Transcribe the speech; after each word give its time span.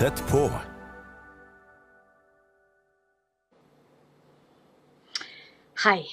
Tett 0.00 0.22
på. 0.30 0.38
Hei. 5.84 6.06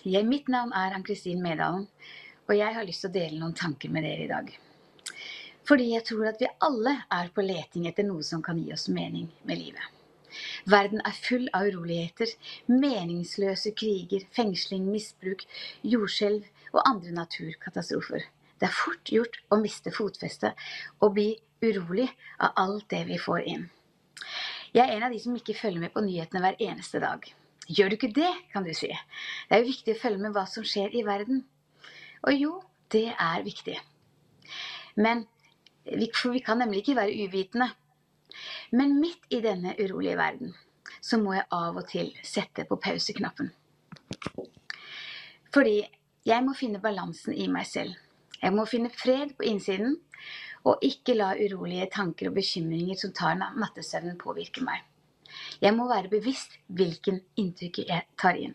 Jeg, 0.00 0.24
mitt 0.24 0.46
navn 0.48 0.70
er 0.72 0.94
Ann-Kristin 0.96 1.42
Medalen, 1.44 1.82
og 2.48 2.54
jeg 2.56 2.72
har 2.72 2.86
lyst 2.88 3.04
til 3.04 3.10
å 3.10 3.14
dele 3.18 3.42
noen 3.42 3.52
tanker 3.58 3.92
med 3.92 4.06
dere 4.08 4.24
i 4.24 4.30
dag. 4.30 4.48
Fordi 5.68 5.90
jeg 5.90 6.06
tror 6.08 6.30
at 6.30 6.40
vi 6.40 6.48
alle 6.64 6.94
er 7.18 7.28
på 7.36 7.44
leting 7.44 7.84
etter 7.90 8.08
noe 8.08 8.24
som 8.24 8.40
kan 8.46 8.62
gi 8.64 8.72
oss 8.72 8.86
mening 8.88 9.28
med 9.44 9.60
livet. 9.60 9.92
Verden 10.64 11.04
er 11.04 11.20
full 11.26 11.44
av 11.52 11.68
uroligheter, 11.68 12.32
meningsløse 12.72 13.74
kriger, 13.76 14.24
fengsling, 14.32 14.88
misbruk, 14.88 15.44
jordskjelv 15.84 16.48
og 16.72 16.80
andre 16.80 17.12
naturkatastrofer. 17.20 18.24
Det 18.60 18.68
er 18.68 18.76
fort 18.76 19.10
gjort 19.10 19.38
å 19.52 19.58
miste 19.60 19.92
fotfestet 19.94 20.60
og 21.00 21.14
bli 21.16 21.30
urolig 21.64 22.08
av 22.38 22.54
alt 22.60 22.88
det 22.92 23.04
vi 23.08 23.18
får 23.20 23.48
inn. 23.50 23.64
Jeg 24.74 24.88
er 24.88 24.96
en 24.96 25.06
av 25.06 25.14
de 25.14 25.20
som 25.22 25.34
ikke 25.36 25.56
følger 25.58 25.82
med 25.84 25.94
på 25.94 26.02
nyhetene 26.04 26.42
hver 26.42 26.60
eneste 26.66 27.00
dag. 27.02 27.24
Gjør 27.68 27.90
du 27.90 27.96
ikke 27.96 28.14
det, 28.14 28.30
kan 28.52 28.66
du 28.66 28.72
si. 28.76 28.90
Det 28.90 29.56
er 29.56 29.62
jo 29.62 29.70
viktig 29.70 29.94
å 29.94 30.00
følge 30.02 30.22
med 30.24 30.34
hva 30.36 30.44
som 30.50 30.66
skjer 30.66 30.94
i 30.98 31.04
verden. 31.06 31.44
Og 32.26 32.36
jo, 32.36 32.52
det 32.92 33.08
er 33.12 33.46
viktig. 33.46 33.78
Men 35.00 35.24
for 36.16 36.34
vi 36.34 36.42
kan 36.44 36.60
nemlig 36.60 36.82
ikke 36.82 36.98
være 36.98 37.24
uvitende. 37.24 37.70
Men 38.72 38.98
midt 39.00 39.30
i 39.30 39.40
denne 39.44 39.74
urolige 39.78 40.18
verden 40.18 40.54
så 41.04 41.18
må 41.20 41.34
jeg 41.36 41.46
av 41.52 41.76
og 41.76 41.86
til 41.88 42.10
sette 42.24 42.64
på 42.68 42.78
pauseknappen. 42.80 43.50
Fordi 45.54 45.82
jeg 46.26 46.44
må 46.44 46.54
finne 46.56 46.80
balansen 46.82 47.36
i 47.36 47.46
meg 47.52 47.68
selv. 47.68 47.94
Jeg 48.44 48.52
må 48.52 48.66
finne 48.68 48.90
fred 48.92 49.30
på 49.38 49.46
innsiden, 49.48 49.94
og 50.68 50.82
ikke 50.84 51.16
la 51.16 51.30
urolige 51.36 51.88
tanker 51.92 52.28
og 52.28 52.36
bekymringer 52.36 52.98
som 53.00 53.12
tar 53.16 53.38
nattesøvnen, 53.40 54.18
påvirke 54.20 54.64
meg. 54.64 54.82
Jeg 55.64 55.72
må 55.76 55.86
være 55.88 56.12
bevisst 56.12 56.58
hvilken 56.68 57.22
inntrykk 57.40 57.80
jeg 57.88 58.04
tar 58.20 58.36
inn. 58.36 58.52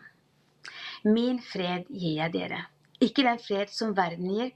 Min 1.04 1.40
fred 1.42 1.88
gir 1.90 2.20
jeg 2.20 2.32
dere, 2.36 2.60
ikke 3.02 3.24
den 3.26 3.40
fred 3.42 3.72
som 3.74 3.96
verden 3.96 4.30
gir. 4.30 4.52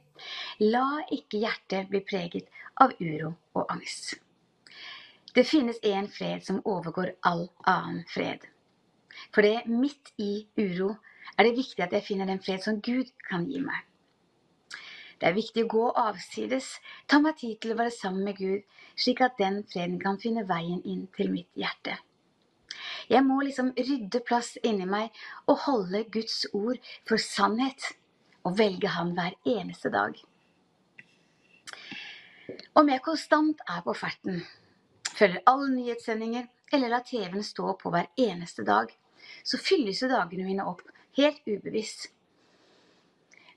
La 0.62 1.02
ikke 1.16 1.40
hjertet 1.42 1.88
bli 1.90 2.02
preget 2.06 2.50
av 2.80 2.94
uro 3.00 3.32
og 3.58 3.72
angst. 3.74 4.14
Det 5.34 5.46
finnes 5.48 5.80
en 5.82 6.06
fred 6.14 6.44
som 6.46 6.60
overgår 6.62 7.16
all 7.26 7.48
annen 7.66 8.04
fred. 8.12 8.44
For 9.34 9.42
det 9.42 9.66
midt 9.66 10.12
i 10.22 10.46
uro 10.60 10.92
er 11.34 11.48
det 11.48 11.56
viktig 11.58 11.82
at 11.82 11.96
jeg 11.96 12.06
finner 12.06 12.30
den 12.30 12.42
fred 12.42 12.62
som 12.62 12.78
Gud 12.78 13.10
kan 13.26 13.48
gi 13.50 13.62
meg. 13.64 13.82
Det 15.20 15.28
er 15.28 15.36
viktig 15.36 15.64
å 15.64 15.70
gå 15.74 15.84
avsides, 16.04 16.70
ta 17.06 17.20
meg 17.22 17.38
tid 17.40 17.60
til 17.62 17.74
å 17.74 17.78
være 17.78 17.94
sammen 17.94 18.24
med 18.28 18.40
Gud, 18.40 18.64
slik 18.96 19.22
at 19.24 19.38
den 19.38 19.62
freden 19.70 20.00
kan 20.02 20.18
finne 20.22 20.46
veien 20.48 20.82
inn 20.82 21.06
til 21.16 21.30
mitt 21.32 21.50
hjerte. 21.58 21.98
Jeg 23.08 23.24
må 23.24 23.40
liksom 23.44 23.72
rydde 23.76 24.20
plass 24.26 24.54
inni 24.62 24.86
meg 24.88 25.14
og 25.46 25.60
holde 25.66 26.04
Guds 26.12 26.44
ord 26.52 26.80
for 27.08 27.20
sannhet, 27.20 27.92
og 28.44 28.58
velge 28.58 28.90
Han 28.92 29.14
hver 29.16 29.36
eneste 29.48 29.88
dag. 29.92 30.18
Om 32.76 32.90
jeg 32.90 33.02
konstant 33.04 33.62
er 33.70 33.80
på 33.86 33.94
ferten, 33.96 34.42
følger 35.14 35.40
alle 35.48 35.70
nyhetssendinger 35.72 36.50
eller 36.74 36.92
lar 36.92 37.06
TV-en 37.06 37.46
stå 37.46 37.72
på 37.80 37.92
hver 37.94 38.10
eneste 38.20 38.66
dag, 38.66 38.90
så 39.44 39.60
fylles 39.60 40.02
jo 40.02 40.10
dagene 40.10 40.44
mine 40.44 40.66
opp 40.68 40.82
helt 41.16 41.40
ubevisst. 41.46 42.10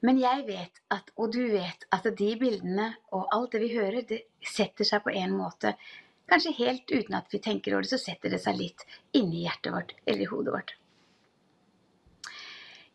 Men 0.06 0.19
jeg 0.22 0.44
vet 0.46 0.81
at, 0.94 1.09
og 1.18 1.31
du 1.34 1.41
vet, 1.50 1.88
at 1.94 2.06
de 2.19 2.34
bildene 2.40 2.91
og 3.16 3.30
alt 3.34 3.56
det 3.56 3.63
vi 3.63 3.72
hører, 3.74 4.03
det 4.06 4.19
setter 4.46 4.85
seg 4.85 5.02
på 5.06 5.13
en 5.16 5.34
måte. 5.38 5.74
Kanskje 6.30 6.53
helt 6.59 6.91
uten 6.91 7.16
at 7.18 7.31
vi 7.34 7.41
tenker 7.41 7.74
over 7.74 7.88
det, 7.88 7.94
så 7.96 8.02
setter 8.02 8.34
det 8.34 8.41
seg 8.44 8.59
litt 8.59 8.84
inni 9.18 9.46
hjertet 9.46 9.74
vårt 9.74 9.96
eller 10.06 10.25
i 10.25 10.30
hodet 10.30 10.53
vårt. 10.53 10.75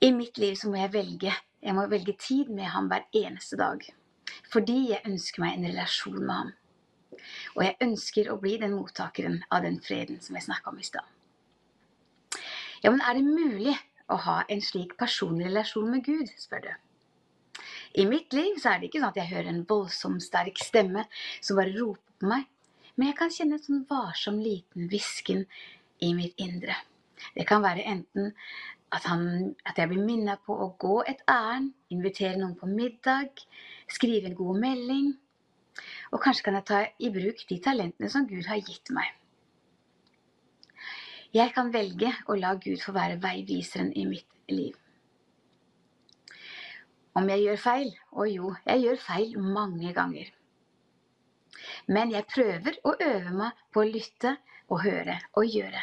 I 0.03 0.11
mitt 0.15 0.39
liv 0.39 0.55
så 0.59 0.71
må 0.71 0.79
jeg 0.79 0.93
velge. 0.95 1.35
Jeg 1.63 1.75
må 1.79 1.87
velge 1.91 2.15
tid 2.19 2.51
med 2.51 2.71
ham 2.75 2.89
hver 2.91 3.07
eneste 3.15 3.59
dag. 3.59 3.85
Fordi 4.53 4.79
jeg 4.91 5.07
ønsker 5.07 5.43
meg 5.43 5.57
en 5.57 5.69
relasjon 5.71 6.21
med 6.21 6.35
ham. 6.35 6.53
Og 7.57 7.65
jeg 7.65 7.79
ønsker 7.87 8.31
å 8.33 8.39
bli 8.43 8.57
den 8.63 8.75
mottakeren 8.75 9.43
av 9.51 9.63
den 9.67 9.79
freden 9.83 10.19
som 10.23 10.39
jeg 10.39 10.47
snakka 10.49 10.73
om 10.73 10.81
i 10.83 10.87
stad. 10.87 11.07
Ja, 12.83 12.91
men 12.91 13.03
er 13.03 13.15
det 13.15 13.27
mulig 13.27 13.77
å 14.11 14.19
ha 14.27 14.41
en 14.51 14.63
slik 14.65 14.97
personlig 14.99 15.51
relasjon 15.51 15.91
med 15.93 16.03
Gud, 16.07 16.33
spør 16.39 16.67
du. 16.67 16.73
I 17.93 18.07
mitt 18.09 18.33
liv 18.33 18.57
så 18.61 18.73
er 18.73 18.81
det 18.81 18.89
ikke 18.89 19.03
sånn 19.03 19.13
at 19.13 19.21
jeg 19.21 19.31
hører 19.35 19.51
en 19.53 19.65
voldsom 19.69 20.19
sterk 20.25 20.61
stemme 20.65 21.05
som 21.41 21.59
bare 21.59 21.75
roper 21.77 22.17
på 22.23 22.31
meg, 22.31 22.47
men 22.97 23.11
jeg 23.11 23.19
kan 23.19 23.33
kjenne 23.35 23.59
en 23.59 23.65
sånn 23.67 23.87
varsom 23.89 24.39
liten 24.41 24.89
hvisken 24.89 25.45
i 26.03 26.13
mitt 26.17 26.41
indre. 26.41 26.77
Det 27.37 27.45
kan 27.49 27.63
være 27.65 27.85
enten 27.89 28.33
at, 28.93 29.07
han, 29.09 29.55
at 29.69 29.79
jeg 29.79 29.91
blir 29.93 30.05
minnet 30.05 30.43
på 30.47 30.57
å 30.57 30.73
gå 30.81 31.01
et 31.09 31.23
ærend, 31.31 31.73
invitere 31.93 32.37
noen 32.41 32.57
på 32.59 32.69
middag, 32.69 33.45
skrive 33.93 34.29
en 34.29 34.37
god 34.37 34.61
melding. 34.65 35.13
Og 36.13 36.21
kanskje 36.21 36.49
kan 36.49 36.59
jeg 36.59 36.69
ta 36.69 36.81
i 37.01 37.11
bruk 37.13 37.45
de 37.49 37.59
talentene 37.65 38.11
som 38.13 38.29
Gud 38.29 38.49
har 38.51 38.61
gitt 38.61 38.93
meg. 38.93 39.09
Jeg 41.33 41.55
kan 41.57 41.73
velge 41.73 42.11
å 42.29 42.37
la 42.37 42.53
Gud 42.61 42.83
få 42.85 42.93
være 42.93 43.21
veiviseren 43.23 43.95
i 43.97 44.05
mitt 44.05 44.29
liv. 44.53 44.77
Om 47.19 47.29
jeg 47.29 47.45
gjør 47.45 47.59
feil? 47.61 47.91
Å 48.17 48.27
jo, 48.29 48.53
jeg 48.65 48.85
gjør 48.87 49.01
feil 49.03 49.35
mange 49.39 49.93
ganger. 49.97 50.31
Men 51.93 52.13
jeg 52.15 52.29
prøver 52.31 52.79
å 52.89 52.95
øve 52.97 53.35
meg 53.37 53.65
på 53.73 53.83
å 53.83 53.89
lytte 53.89 54.37
og 54.73 54.85
høre 54.87 55.19
og 55.37 55.49
gjøre. 55.49 55.83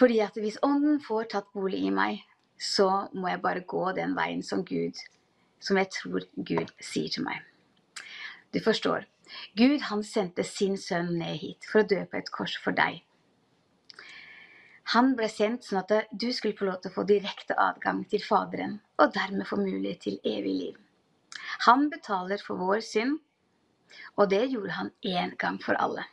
Fordi 0.00 0.18
at 0.24 0.36
hvis 0.40 0.60
Ånden 0.64 1.00
får 1.04 1.30
tatt 1.32 1.48
bolig 1.56 1.82
i 1.84 1.92
meg, 1.92 2.20
så 2.60 3.08
må 3.12 3.28
jeg 3.28 3.42
bare 3.44 3.64
gå 3.68 3.84
den 3.96 4.14
veien 4.16 4.42
som 4.44 4.64
Gud, 4.68 4.96
som 5.60 5.80
jeg 5.80 5.90
tror 5.96 6.24
Gud 6.36 6.72
sier 6.80 7.12
til 7.12 7.24
meg. 7.24 7.40
Du 8.52 8.60
forstår. 8.64 9.06
Gud 9.56 9.84
han 9.88 10.02
sendte 10.04 10.44
sin 10.44 10.76
sønn 10.80 11.12
ned 11.20 11.38
hit 11.40 11.68
for 11.68 11.82
å 11.82 11.88
dø 11.88 12.00
på 12.08 12.18
et 12.18 12.32
kors 12.34 12.56
for 12.60 12.76
deg. 12.76 13.00
Han 14.90 15.12
ble 15.18 15.28
sendt 15.30 15.66
sånn 15.66 15.84
at 15.84 15.92
du 16.10 16.30
skulle 16.34 16.58
få 16.58 16.66
lov 16.66 16.80
til 16.82 16.90
å 16.90 16.94
få 16.96 17.02
direkte 17.06 17.54
adgang 17.62 18.00
til 18.10 18.22
Faderen, 18.26 18.78
og 18.98 19.12
dermed 19.14 19.46
få 19.46 19.60
mulighet 19.60 20.00
til 20.06 20.16
evig 20.26 20.54
liv. 20.62 20.78
Han 21.66 21.84
betaler 21.92 22.42
for 22.42 22.58
vår 22.58 22.80
synd, 22.82 23.20
og 24.16 24.32
det 24.32 24.48
gjorde 24.48 24.78
han 24.78 24.90
én 25.06 25.36
gang 25.38 25.60
for 25.62 25.78
alle. 25.78 26.06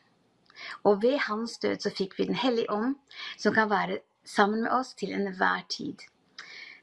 Og 0.85 1.01
ved 1.01 1.17
hans 1.25 1.57
død 1.63 1.81
så 1.85 1.93
fikk 1.93 2.13
vi 2.19 2.27
Den 2.29 2.37
hellige 2.37 2.71
ånd, 2.73 2.95
som 3.37 3.53
kan 3.53 3.69
være 3.69 3.99
sammen 4.25 4.63
med 4.63 4.71
oss 4.71 4.93
til 4.93 5.13
enhver 5.13 5.65
tid. 5.69 6.05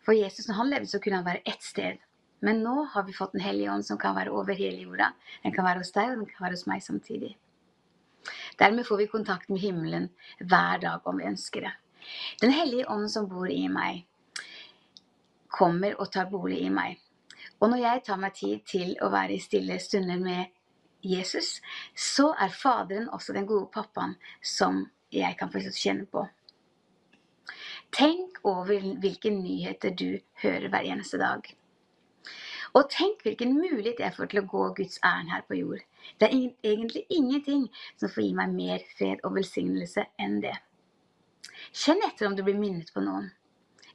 For 0.05 0.19
Jesus, 0.19 0.49
når 0.49 0.55
han 0.55 0.71
levde, 0.71 0.91
så 0.91 0.99
kunne 0.99 1.23
han 1.23 1.27
være 1.27 1.47
ett 1.47 1.63
sted. 1.63 2.03
Men 2.41 2.63
nå 2.63 2.85
har 2.93 3.07
vi 3.07 3.17
fått 3.17 3.33
Den 3.33 3.47
hellige 3.47 3.71
ånd, 3.71 3.87
som 3.87 3.99
kan 3.99 4.17
være 4.17 4.35
over 4.35 4.55
hele 4.55 4.83
jorda. 4.83 5.13
Den 5.43 5.55
kan 5.55 5.65
være 5.65 5.79
hos 5.79 5.93
deg, 5.93 6.11
og 6.11 6.17
den 6.25 6.27
kan 6.27 6.45
være 6.47 6.59
hos 6.59 6.67
meg 6.67 6.83
samtidig. 6.83 7.37
Dermed 8.59 8.87
får 8.87 8.97
vi 8.97 9.07
kontakt 9.07 9.49
med 9.49 9.61
himmelen 9.61 10.11
hver 10.41 10.79
dag 10.83 11.07
om 11.07 11.19
vi 11.19 11.31
ønsker 11.31 11.69
det. 11.69 11.75
Den 12.41 12.55
hellige 12.55 12.89
ånd 12.91 13.11
som 13.13 13.29
bor 13.31 13.51
i 13.51 13.69
meg, 13.69 14.05
kommer 15.55 15.95
og 16.01 16.11
tar 16.13 16.31
bolig 16.31 16.61
i 16.65 16.73
meg. 16.73 16.99
Og 17.61 17.71
når 17.71 17.83
jeg 17.85 18.05
tar 18.07 18.21
meg 18.21 18.35
tid 18.37 18.65
til 18.69 18.95
å 19.03 19.11
være 19.13 19.37
i 19.37 19.43
stille 19.43 19.79
stunder 19.81 20.21
med 20.21 20.51
Jesus, 21.05 21.61
så 21.95 22.33
er 22.41 22.53
Faderen 22.53 23.11
også 23.13 23.37
den 23.37 23.47
gode 23.47 23.71
pappaen 23.73 24.17
som 24.43 24.87
jeg 25.15 25.37
kan 25.39 25.53
få 25.53 25.63
kjenne 25.71 26.09
på. 26.11 26.25
Tenk 27.95 28.41
over 28.43 28.81
hvilke 29.01 29.31
nyheter 29.31 29.95
du 29.95 30.19
hører 30.43 30.69
hver 30.73 30.89
eneste 30.91 31.21
dag. 31.21 31.47
Og 32.75 32.89
tenk 32.91 33.21
hvilken 33.23 33.53
mulighet 33.55 34.01
jeg 34.03 34.15
får 34.17 34.33
til 34.33 34.41
å 34.41 34.49
gå 34.51 34.63
Guds 34.81 34.99
ærend 35.07 35.31
her 35.31 35.45
på 35.47 35.61
jord. 35.61 35.85
Det 36.19 36.27
er 36.27 36.73
egentlig 36.73 37.05
ingenting 37.09 37.69
som 38.01 38.11
får 38.11 38.25
gi 38.25 38.33
meg 38.35 38.57
mer 38.57 38.83
fred 38.99 39.23
og 39.23 39.37
velsignelse 39.37 40.09
enn 40.19 40.41
det. 40.43 40.57
Kjenn 41.75 42.05
etter 42.07 42.29
om 42.29 42.37
du 42.39 42.45
blir 42.47 42.55
minnet 42.55 42.93
på 42.95 43.03
noen, 43.03 43.33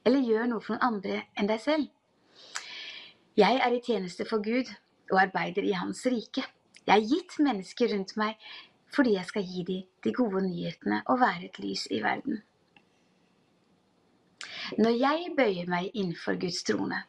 eller 0.03 0.25
gjør 0.25 0.49
noe 0.51 0.63
for 0.63 0.75
noen 0.75 0.87
andre 0.87 1.21
enn 1.39 1.47
deg 1.47 1.61
selv. 1.63 1.87
Jeg 3.39 3.61
er 3.63 3.71
i 3.71 3.79
tjeneste 3.85 4.25
for 4.27 4.43
Gud 4.43 4.67
og 5.13 5.21
arbeider 5.21 5.63
i 5.63 5.77
Hans 5.79 6.03
rike. 6.11 6.43
Jeg 6.83 6.91
har 6.91 7.07
gitt 7.07 7.37
mennesker 7.39 7.93
rundt 7.93 8.17
meg 8.19 8.35
fordi 8.91 9.13
jeg 9.15 9.29
skal 9.29 9.45
gi 9.45 9.63
dem 9.67 9.87
de 10.03 10.13
gode 10.17 10.41
nyhetene 10.47 11.03
og 11.13 11.21
være 11.21 11.47
et 11.47 11.59
lys 11.61 11.85
i 11.93 12.01
verden. 12.03 12.41
Når 14.81 14.99
jeg 14.99 15.33
bøyer 15.37 15.71
meg 15.71 15.91
innenfor 15.93 16.35
Guds 16.41 16.63
trone, 16.67 17.03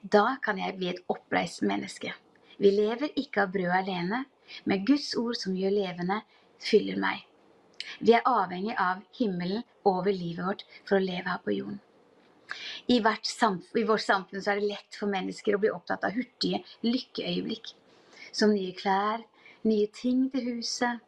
da 0.00 0.36
kan 0.44 0.60
jeg 0.62 0.78
bli 0.78 0.92
et 0.92 1.02
oppreist 1.10 1.64
menneske. 1.66 2.14
Vi 2.62 2.70
lever 2.70 3.16
ikke 3.18 3.48
av 3.48 3.54
brød 3.56 3.78
alene, 3.82 4.24
men 4.64 4.86
Guds 4.86 5.10
ord 5.18 5.34
som 5.40 5.56
gjør 5.58 5.74
levende, 5.74 6.22
fyller 6.62 7.00
meg. 7.02 7.24
Vi 8.00 8.14
er 8.16 8.26
avhengig 8.28 8.76
av 8.80 9.02
himmelen 9.18 9.64
over 9.84 10.12
livet 10.12 10.46
vårt 10.46 10.64
for 10.84 10.98
å 10.98 11.04
leve 11.04 11.30
her 11.30 11.42
på 11.44 11.56
jorden. 11.56 11.80
I, 12.86 13.00
samfunn, 13.22 13.80
I, 13.80 13.84
vårt 13.88 14.04
samfunn 14.04 14.42
er 14.42 14.60
det 14.60 14.68
lett 14.68 14.98
for 14.98 15.10
mennesker 15.10 15.56
å 15.56 15.62
bli 15.62 15.72
opptatt 15.72 16.04
av 16.06 16.14
hurtige 16.16 16.62
lykkeøyeblikk. 16.84 17.72
Som 18.32 18.54
nye 18.54 18.74
klær, 18.76 19.24
nye 19.64 19.88
ting 19.94 20.28
til 20.32 20.52
huset, 20.52 21.00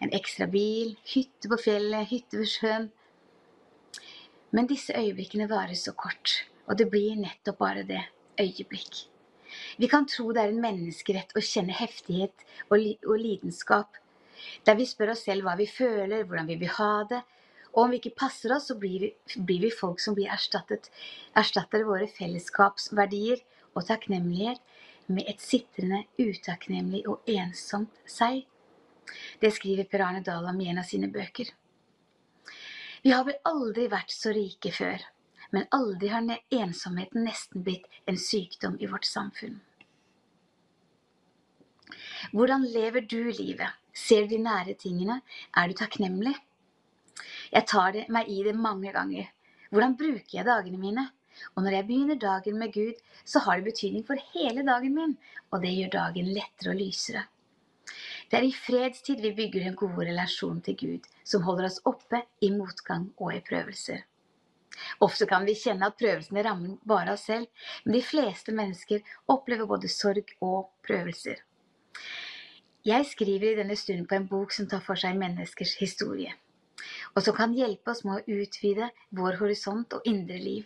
en 0.00 0.14
ekstra 0.16 0.48
bil, 0.50 0.96
hytte 1.12 1.50
på 1.52 1.58
fjellet, 1.60 2.08
hytte 2.10 2.40
ved 2.40 2.48
sjøen. 2.48 2.88
Men 4.50 4.70
disse 4.70 4.96
øyeblikkene 4.96 5.48
varer 5.50 5.76
så 5.78 5.92
kort, 5.92 6.40
og 6.66 6.78
det 6.80 6.88
blir 6.90 7.18
nettopp 7.20 7.60
bare 7.60 7.84
det 7.86 8.02
øyeblikk. 8.40 9.04
Vi 9.78 9.88
kan 9.90 10.06
tro 10.08 10.30
det 10.32 10.42
er 10.42 10.52
en 10.52 10.62
menneskerett 10.62 11.34
å 11.36 11.42
kjenne 11.44 11.74
heftighet 11.76 12.46
og 12.70 13.16
lidenskap, 13.20 13.98
der 14.66 14.78
vi 14.78 14.88
spør 14.88 15.14
oss 15.14 15.24
selv 15.26 15.46
hva 15.46 15.56
vi 15.58 15.68
føler, 15.70 16.24
hvordan 16.24 16.48
vi 16.50 16.58
vil 16.60 16.74
ha 16.78 16.94
det, 17.10 17.22
og 17.70 17.84
om 17.84 17.92
vi 17.92 18.00
ikke 18.00 18.18
passer 18.18 18.54
oss, 18.54 18.66
så 18.70 18.76
blir 18.78 19.04
vi, 19.04 19.10
blir 19.36 19.62
vi 19.66 19.70
folk 19.74 20.00
som 20.02 20.16
blir 20.16 20.30
erstattet, 20.32 20.90
erstatter 21.38 21.86
våre 21.86 22.08
fellesskapsverdier 22.10 23.42
og 23.76 23.86
takknemlighet 23.86 24.62
med 25.10 25.28
et 25.30 25.42
sitrende, 25.42 26.04
utakknemlig 26.18 27.04
og 27.10 27.30
ensomt 27.30 28.02
seg. 28.10 28.42
Det 29.42 29.52
skriver 29.54 29.88
Per 29.90 30.02
Arne 30.06 30.22
Dahl 30.26 30.46
om 30.50 30.60
i 30.62 30.68
en 30.70 30.82
av 30.82 30.86
sine 30.86 31.10
bøker. 31.10 31.50
Vi 33.02 33.14
har 33.14 33.24
vel 33.26 33.38
aldri 33.48 33.86
vært 33.90 34.12
så 34.12 34.34
rike 34.36 34.72
før, 34.74 35.02
men 35.54 35.66
aldri 35.74 36.10
har 36.12 36.26
ensomheten 36.54 37.24
nesten 37.26 37.64
blitt 37.66 37.88
en 38.10 38.18
sykdom 38.20 38.76
i 38.78 38.90
vårt 38.90 39.08
samfunn. 39.08 39.58
Hvordan 42.30 42.66
lever 42.70 43.06
du 43.08 43.22
livet? 43.32 43.79
Ser 43.94 44.26
du 44.26 44.36
de 44.36 44.42
nære 44.42 44.74
tingene? 44.78 45.20
Er 45.56 45.68
du 45.68 45.74
takknemlig? 45.74 46.34
Jeg 47.52 47.66
tar 47.66 47.92
det, 47.96 48.06
meg 48.08 48.28
i 48.30 48.42
det 48.46 48.54
mange 48.54 48.92
ganger. 48.94 49.30
Hvordan 49.70 49.96
bruker 49.98 50.36
jeg 50.38 50.46
dagene 50.46 50.78
mine? 50.78 51.08
Og 51.54 51.62
når 51.62 51.76
jeg 51.76 51.86
begynner 51.86 52.18
dagen 52.20 52.58
med 52.58 52.72
Gud, 52.74 52.98
så 53.24 53.42
har 53.44 53.58
det 53.58 53.70
betydning 53.70 54.06
for 54.06 54.18
hele 54.34 54.64
dagen 54.66 54.94
min, 54.94 55.16
og 55.50 55.62
det 55.62 55.74
gjør 55.76 55.92
dagen 55.94 56.30
lettere 56.34 56.74
og 56.74 56.80
lysere. 56.80 57.24
Det 58.30 58.38
er 58.38 58.46
i 58.46 58.54
fredstid 58.54 59.22
vi 59.24 59.32
bygger 59.34 59.66
en 59.66 59.78
god 59.78 59.98
relasjon 59.98 60.60
til 60.66 60.76
Gud, 60.82 61.08
som 61.24 61.42
holder 61.46 61.66
oss 61.70 61.80
oppe 61.90 62.22
i 62.42 62.50
motgang 62.54 63.08
og 63.18 63.34
i 63.34 63.42
prøvelser. 63.46 64.04
Ofte 65.04 65.26
kan 65.30 65.46
vi 65.46 65.56
kjenne 65.58 65.88
at 65.90 65.98
prøvelsene 65.98 66.44
rammer 66.46 66.76
bare 66.86 67.16
oss 67.16 67.26
selv, 67.30 67.48
men 67.84 67.96
de 67.98 68.02
fleste 68.06 68.54
mennesker 68.54 69.02
opplever 69.34 69.66
både 69.70 69.90
sorg 69.90 70.30
og 70.40 70.70
prøvelser. 70.86 71.42
Jeg 72.84 73.04
skriver 73.06 73.50
i 73.50 73.56
denne 73.58 73.76
stunden 73.76 74.06
på 74.08 74.16
en 74.16 74.26
bok 74.28 74.54
som 74.56 74.64
tar 74.68 74.80
for 74.80 74.96
seg 74.96 75.18
menneskers 75.20 75.74
historie, 75.82 76.30
og 77.12 77.20
som 77.26 77.36
kan 77.36 77.52
hjelpe 77.52 77.92
oss 77.92 78.06
med 78.08 78.22
å 78.22 78.38
utvide 78.40 78.88
vår 79.18 79.36
horisont 79.42 79.98
og 79.98 80.08
indre 80.08 80.38
liv. 80.40 80.64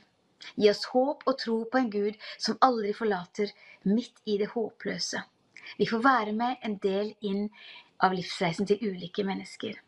Gi 0.54 0.70
oss 0.70 0.84
håp 0.92 1.26
og 1.26 1.38
tro 1.42 1.56
på 1.66 1.80
en 1.80 1.90
Gud 1.90 2.20
som 2.38 2.60
aldri 2.62 2.92
forlater 2.94 3.50
midt 3.90 4.22
i 4.30 4.38
det 4.38 4.52
håpløse. 4.54 5.24
Vi 5.80 5.90
får 5.90 6.04
være 6.06 6.36
med 6.38 6.62
en 6.62 6.78
del 6.78 7.14
inn 7.26 7.48
av 7.98 8.14
livsreisen 8.14 8.68
til 8.70 8.78
ulike 8.92 9.26
mennesker. 9.26 9.80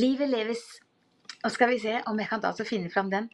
Livet 0.00 0.30
leves 0.30 0.64
Og 1.44 1.48
skal 1.52 1.70
vi 1.70 1.78
se 1.80 1.94
om 2.06 2.18
jeg 2.20 2.28
kan 2.28 2.40
da 2.40 2.50
så 2.52 2.64
finne 2.68 2.90
fram 2.92 3.08
den. 3.08 3.30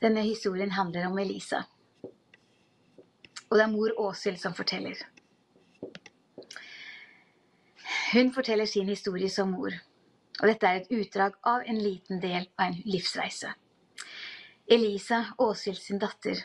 Denne 0.00 0.22
historien 0.22 0.70
handler 0.70 1.08
om 1.08 1.18
Elisa. 1.18 1.64
Og 3.50 3.58
det 3.58 3.64
er 3.64 3.72
mor 3.72 3.94
Åshild 3.98 4.38
som 4.38 4.54
forteller. 4.54 4.98
Hun 8.12 8.32
forteller 8.34 8.66
sin 8.66 8.88
historie 8.88 9.30
som 9.30 9.50
mor. 9.50 9.74
Og 10.40 10.46
dette 10.48 10.66
er 10.66 10.80
et 10.80 10.92
utdrag 10.94 11.34
av 11.46 11.66
en 11.66 11.78
liten 11.82 12.22
del 12.22 12.46
av 12.56 12.70
en 12.70 12.78
livsreise. 12.86 13.50
Elisa, 14.70 15.24
Åshild 15.38 15.78
sin 15.82 15.98
datter, 15.98 16.44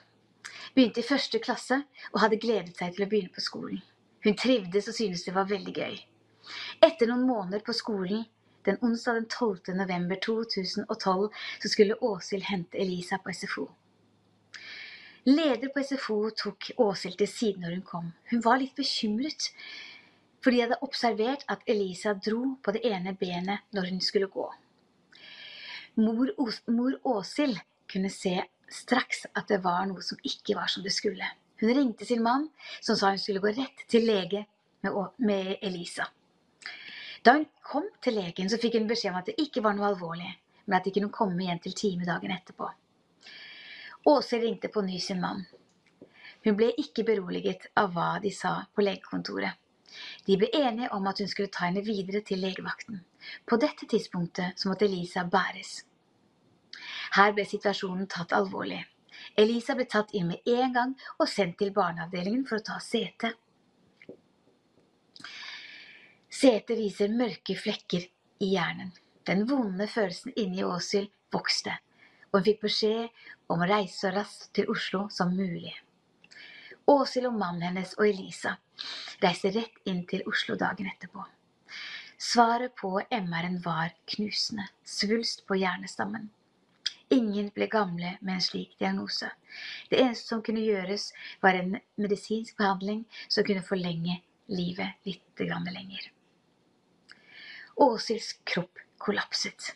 begynte 0.73 1.03
i 1.03 1.07
første 1.07 1.39
klasse 1.39 1.77
og 2.11 2.19
hadde 2.23 2.41
gledet 2.41 2.73
seg 2.77 2.95
til 2.95 3.05
å 3.05 3.09
begynne 3.11 3.33
på 3.33 3.43
skolen. 3.45 3.81
Hun 4.25 4.37
trivdes 4.41 4.89
og 4.89 4.97
syntes 4.97 5.23
det 5.27 5.35
var 5.35 5.49
veldig 5.49 5.73
gøy. 5.77 5.99
Etter 6.85 7.09
noen 7.09 7.27
måneder 7.29 7.61
på 7.65 7.73
skolen, 7.77 8.25
den 8.65 8.81
onsdag 8.81 9.21
den 9.21 9.27
12. 9.29 9.77
november 9.77 10.17
2012, 10.25 11.29
så 11.61 11.69
skulle 11.69 12.01
Åshild 12.01 12.49
hente 12.49 12.81
Elisa 12.81 13.21
på 13.21 13.33
SFO. 13.33 13.69
Leder 15.25 15.71
på 15.73 15.81
SFO 15.81 16.15
tok 16.37 16.67
Åshild 16.77 17.15
til 17.17 17.27
siden 17.27 17.63
når 17.65 17.71
hun 17.73 17.85
kom. 17.85 18.09
Hun 18.29 18.43
var 18.45 18.59
litt 18.61 18.75
bekymret, 18.77 19.47
for 20.37 20.53
de 20.53 20.59
hadde 20.61 20.77
observert 20.85 21.41
at 21.49 21.63
Elisa 21.65 22.13
dro 22.13 22.51
på 22.61 22.73
det 22.75 22.83
ene 22.85 23.15
benet 23.17 23.65
når 23.73 23.89
hun 23.89 24.03
skulle 24.05 24.29
gå. 24.29 24.45
Mor, 25.97 26.29
mor 26.69 26.99
Åshild 27.15 27.57
kunne 27.89 28.13
se 28.13 28.35
straks 28.69 29.25
at 29.33 29.49
det 29.49 29.63
var 29.65 29.89
noe 29.89 30.05
som 30.05 30.21
ikke 30.21 30.59
var 30.59 30.69
som 30.69 30.85
det 30.85 30.93
skulle. 30.93 31.31
Hun 31.57 31.73
ringte 31.73 32.05
sin 32.05 32.21
mann, 32.21 32.45
som 32.77 32.93
sa 32.93 33.09
hun 33.09 33.25
skulle 33.25 33.41
gå 33.41 33.57
rett 33.57 33.85
til 33.89 34.05
lege 34.05 34.45
med, 34.85 35.57
Elisa. 35.65 36.05
Da 37.25 37.39
hun 37.39 37.49
kom 37.65 37.89
til 37.97 38.19
legen, 38.21 38.49
så 38.53 38.61
fikk 38.61 38.77
hun 38.77 38.89
beskjed 38.93 39.15
om 39.15 39.23
at 39.23 39.33
det 39.33 39.39
ikke 39.41 39.65
var 39.65 39.73
noe 39.73 39.89
alvorlig, 39.89 40.35
men 40.67 40.77
at 40.77 40.85
de 40.85 40.99
kunne 40.99 41.09
komme 41.09 41.41
igjen 41.41 41.65
til 41.65 41.73
time 41.73 42.05
dagen 42.05 42.37
etterpå. 42.37 42.69
Åse 44.05 44.39
ringte 44.39 44.67
på 44.67 44.81
ny 44.85 44.99
sin 44.99 45.21
mann. 45.21 45.45
Hun 46.45 46.57
ble 46.57 46.67
ikke 46.77 47.03
beroliget 47.07 47.71
av 47.81 47.95
hva 47.95 48.19
de 48.21 48.31
sa 48.31 48.51
på 48.75 48.83
legekontoret. 48.85 49.57
De 50.27 50.35
ble 50.37 50.49
enige 50.53 50.91
om 50.93 51.07
at 51.09 51.21
hun 51.21 51.29
skulle 51.31 51.53
ta 51.53 51.65
henne 51.65 51.81
videre 51.85 52.21
til 52.25 52.41
legevakten. 52.43 52.99
På 53.49 53.57
dette 53.57 53.87
tidspunktet 53.89 54.59
så 54.59 54.69
måtte 54.69 54.85
Elisa 54.85 55.23
bæres. 55.25 55.79
Her 57.15 57.33
ble 57.33 57.45
situasjonen 57.49 58.09
tatt 58.11 58.35
alvorlig. 58.35 58.83
Elisa 59.41 59.73
ble 59.77 59.87
tatt 59.89 60.13
inn 60.13 60.27
med 60.33 60.49
en 60.51 60.75
gang 60.75 60.93
og 61.17 61.29
sendt 61.31 61.57
til 61.61 61.73
barneavdelingen 61.73 62.45
for 62.45 62.59
å 62.59 62.65
ta 62.69 62.77
sete. 62.83 63.31
CT 66.35 66.75
viser 66.75 67.13
mørke 67.15 67.55
flekker 67.57 68.05
i 68.43 68.51
hjernen. 68.53 68.91
Den 69.25 69.45
vonde 69.49 69.87
følelsen 69.89 70.35
inni 70.37 70.65
Åshild 70.67 71.09
vokste, 71.33 71.79
og 72.35 72.41
hun 72.41 72.47
fikk 72.49 72.65
beskjed 72.65 73.19
om 73.47 73.61
å 73.63 73.67
reise 73.69 73.95
så 74.01 74.09
raskt 74.11 74.49
til 74.57 74.67
Oslo 74.73 75.05
som 75.13 75.29
mulig. 75.31 75.71
Åshild 76.91 77.29
og 77.29 77.37
mannen 77.39 77.63
hennes 77.63 77.93
og 77.95 78.09
Elisa 78.09 78.57
reiste 79.23 79.53
rett 79.55 79.77
inn 79.87 80.01
til 80.09 80.25
Oslo 80.27 80.57
dagen 80.59 80.89
etterpå. 80.91 81.23
Svaret 82.19 82.75
på 82.75 82.91
MR-en 83.07 83.61
var 83.63 83.93
knusende, 84.11 84.67
svulst 84.83 85.45
på 85.47 85.55
hjernestammen. 85.61 86.27
Ingen 87.15 87.47
ble 87.55 87.69
gamle 87.71 88.17
med 88.19 88.33
en 88.35 88.43
slik 88.43 88.75
diagnose. 88.83 89.31
Det 89.87 90.01
eneste 90.03 90.33
som 90.33 90.43
kunne 90.43 90.65
gjøres, 90.65 91.13
var 91.39 91.55
en 91.55 91.77
medisinsk 91.95 92.59
behandling 92.59 93.05
som 93.29 93.47
kunne 93.47 93.63
forlenge 93.63 94.19
livet 94.51 95.07
litt 95.07 95.47
lenger. 95.47 96.11
Åshilds 97.79 98.33
kropp 98.43 98.83
kollapset. 98.99 99.71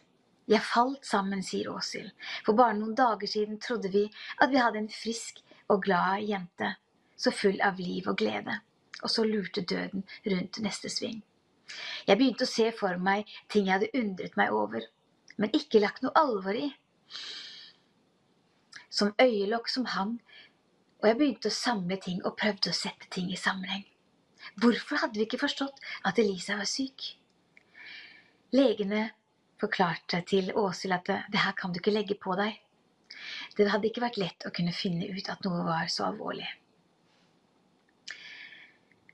Jeg 0.50 0.66
falt 0.66 1.06
sammen, 1.06 1.44
sier 1.46 1.70
Åshild. 1.70 2.10
For 2.46 2.58
bare 2.58 2.78
noen 2.78 2.96
dager 2.98 3.30
siden 3.30 3.60
trodde 3.62 3.92
vi 3.94 4.08
at 4.42 4.50
vi 4.50 4.62
hadde 4.62 4.82
en 4.82 4.92
frisk 4.94 5.44
og 5.70 5.84
glad 5.86 6.26
jente, 6.26 6.74
så 7.18 7.32
full 7.32 7.60
av 7.62 7.78
liv 7.78 8.08
og 8.10 8.18
glede. 8.18 8.56
Og 9.04 9.12
så 9.14 9.26
lurte 9.28 9.62
døden 9.62 10.06
rundt 10.26 10.62
neste 10.66 10.90
sving. 10.90 11.22
Jeg 12.08 12.18
begynte 12.18 12.48
å 12.48 12.50
se 12.50 12.72
for 12.74 12.98
meg 12.98 13.30
ting 13.54 13.68
jeg 13.68 13.78
hadde 13.78 14.02
undret 14.02 14.40
meg 14.40 14.56
over, 14.56 14.88
men 15.38 15.54
ikke 15.54 15.84
lagt 15.84 16.02
noe 16.04 16.18
alvor 16.18 16.58
i 16.58 16.72
som 18.90 19.14
øyelokk 19.22 19.70
som 19.70 19.86
hang, 19.86 20.18
og 21.00 21.08
jeg 21.08 21.18
begynte 21.20 21.52
å 21.52 21.56
samle 21.56 22.00
ting 22.02 22.20
og 22.26 22.36
prøvde 22.42 22.74
å 22.74 22.76
sette 22.76 23.08
ting 23.14 23.30
i 23.32 23.38
sammenheng. 23.40 23.86
Hvorfor 24.60 25.00
hadde 25.04 25.20
vi 25.20 25.28
ikke 25.28 25.40
forstått 25.40 25.78
at 26.10 26.20
Elisa 26.20 26.58
var 26.60 26.68
syk? 26.68 27.14
Legene 28.52 29.12
forklarte 29.62 30.22
til 30.28 30.52
Åshild 30.56 30.96
at 30.96 31.08
det, 31.10 31.20
det 31.34 31.44
her 31.44 31.56
kan 31.58 31.74
du 31.74 31.80
ikke 31.82 31.94
legge 31.96 32.18
på 32.20 32.36
deg. 32.40 32.58
Det 33.58 33.68
hadde 33.70 33.90
ikke 33.90 34.04
vært 34.04 34.20
lett 34.22 34.46
å 34.48 34.54
kunne 34.56 34.76
finne 34.76 35.10
ut 35.12 35.30
at 35.32 35.44
noe 35.46 35.66
var 35.68 35.90
så 35.92 36.08
alvorlig. 36.08 36.48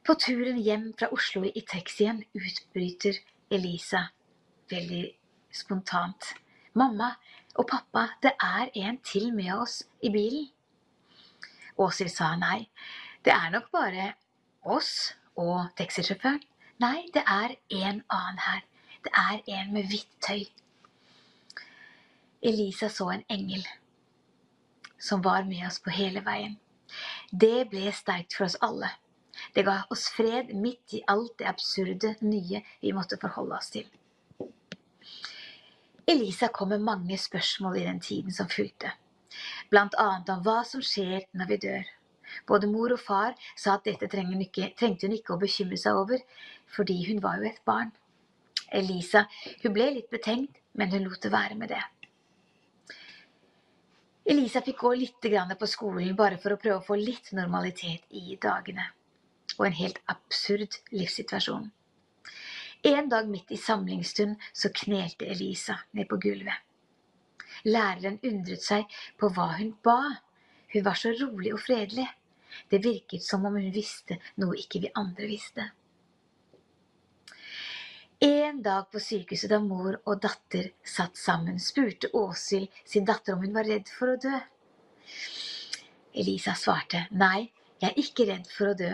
På 0.05 0.13
turen 0.21 0.59
hjem 0.61 0.91
fra 0.99 1.09
Oslo 1.15 1.41
i 1.49 1.63
taxien 1.65 2.21
utbryter 2.37 3.17
Elisa 3.49 4.03
veldig 4.69 5.05
spontant. 5.53 6.33
Mamma, 6.75 7.13
og 7.55 7.67
pappa, 7.71 8.09
det 8.21 8.33
er 8.43 8.69
en 8.75 8.97
til 9.05 9.31
med 9.33 9.53
oss 9.55 9.79
i 10.03 10.11
bilen. 10.11 10.49
Åshild 11.79 12.11
sa 12.11 12.33
nei, 12.39 12.67
det 13.23 13.33
er 13.33 13.51
nok 13.53 13.71
bare 13.71 14.11
oss 14.61 15.15
og 15.39 15.71
taxisjåføren. 15.79 16.43
Nei, 16.83 17.07
det 17.15 17.23
er 17.23 17.55
en 17.71 18.01
annen 18.11 18.41
her. 18.43 18.63
Det 19.05 19.11
er 19.13 19.41
en 19.59 19.73
med 19.73 19.89
hvitt 19.91 20.13
tøy. 20.25 20.45
Elisa 22.41 22.89
så 22.89 23.11
en 23.13 23.25
engel 23.29 23.65
som 24.99 25.21
var 25.21 25.45
med 25.45 25.67
oss 25.67 25.77
på 25.81 25.93
hele 25.93 26.23
veien. 26.25 26.55
Det 27.31 27.67
ble 27.69 27.91
sterkt 27.93 28.33
for 28.33 28.47
oss 28.47 28.57
alle. 28.65 28.89
Det 29.53 29.65
ga 29.67 29.75
oss 29.93 30.07
fred 30.15 30.53
midt 30.57 30.95
i 30.97 31.03
alt 31.11 31.35
det 31.39 31.49
absurde 31.49 32.15
nye 32.21 32.61
vi 32.81 32.93
måtte 32.97 33.19
forholde 33.21 33.57
oss 33.59 33.69
til. 33.75 33.85
Elisa 36.07 36.49
kom 36.53 36.69
med 36.73 36.85
mange 36.85 37.17
spørsmål 37.17 37.77
i 37.77 37.85
den 37.85 37.99
tiden 37.99 38.33
som 38.33 38.49
fulgte, 38.49 38.91
blant 39.69 39.97
annet 40.01 40.29
om 40.33 40.41
hva 40.45 40.59
som 40.65 40.81
skjer 40.85 41.25
når 41.33 41.51
vi 41.51 41.59
dør. 41.67 41.93
Både 42.49 42.69
mor 42.69 42.93
og 42.93 43.01
far 43.01 43.37
sa 43.53 43.77
at 43.77 43.85
dette 43.85 44.09
trengte 44.09 45.07
hun 45.07 45.17
ikke 45.17 45.33
å 45.35 45.41
bekymre 45.41 45.77
seg 45.81 45.97
over, 45.97 46.21
fordi 46.77 46.99
hun 47.09 47.21
var 47.25 47.41
jo 47.41 47.49
et 47.49 47.61
barn. 47.65 47.93
Elisa 48.71 49.25
hun 49.63 49.73
ble 49.73 49.91
litt 49.97 50.09
betenkt, 50.09 50.61
men 50.73 50.91
hun 50.91 51.05
lot 51.05 51.21
det 51.21 51.31
være 51.33 51.55
med 51.59 51.69
det. 51.69 51.83
Elisa 54.25 54.61
fikk 54.65 54.79
gå 54.81 54.93
litt 54.97 55.27
på 55.59 55.67
skolen 55.69 56.15
bare 56.15 56.37
for 56.41 56.55
å 56.55 56.57
prøve 56.57 56.79
å 56.79 56.85
få 56.85 56.95
litt 56.97 57.31
normalitet 57.31 58.05
i 58.09 58.37
dagene. 58.41 58.87
Og 59.59 59.67
en 59.67 59.77
helt 59.77 59.99
absurd 60.09 60.79
livssituasjon. 60.91 61.69
En 62.85 63.09
dag 63.09 63.29
midt 63.29 63.51
i 63.51 63.57
samlingsstund 63.57 64.35
så 64.53 64.69
knelte 64.69 65.25
Elisa 65.25 65.77
ned 65.93 66.09
på 66.09 66.17
gulvet. 66.17 66.57
Læreren 67.65 68.19
undret 68.23 68.65
seg 68.65 68.89
på 69.17 69.29
hva 69.33 69.47
hun 69.59 69.71
ba. 69.85 69.99
Hun 70.73 70.85
var 70.85 70.97
så 70.99 71.13
rolig 71.21 71.53
og 71.53 71.61
fredelig. 71.61 72.05
Det 72.69 72.81
virket 72.83 73.23
som 73.23 73.45
om 73.45 73.55
hun 73.57 73.71
visste 73.73 74.17
noe 74.41 74.57
ikke 74.57 74.83
vi 74.83 74.93
andre 74.93 75.29
visste. 75.29 75.69
En 78.25 78.63
dag 78.63 78.87
på 78.91 78.99
sykehuset 78.99 79.51
da 79.51 79.57
mor 79.61 79.99
og 80.09 80.21
datter 80.23 80.71
satt 80.89 81.19
sammen, 81.19 81.59
spurte 81.61 82.09
Åshild 82.17 82.71
sin 82.81 83.05
datter 83.05 83.35
om 83.35 83.43
hun 83.45 83.53
var 83.53 83.67
redd 83.69 83.91
for 83.93 84.15
å 84.15 84.15
dø. 84.17 84.39
Elisa 86.23 86.55
svarte 86.57 87.03
nei, 87.13 87.51
jeg 87.83 87.91
er 87.91 87.99
ikke 88.01 88.25
redd 88.31 88.49
for 88.49 88.71
å 88.71 88.79
dø, 88.79 88.89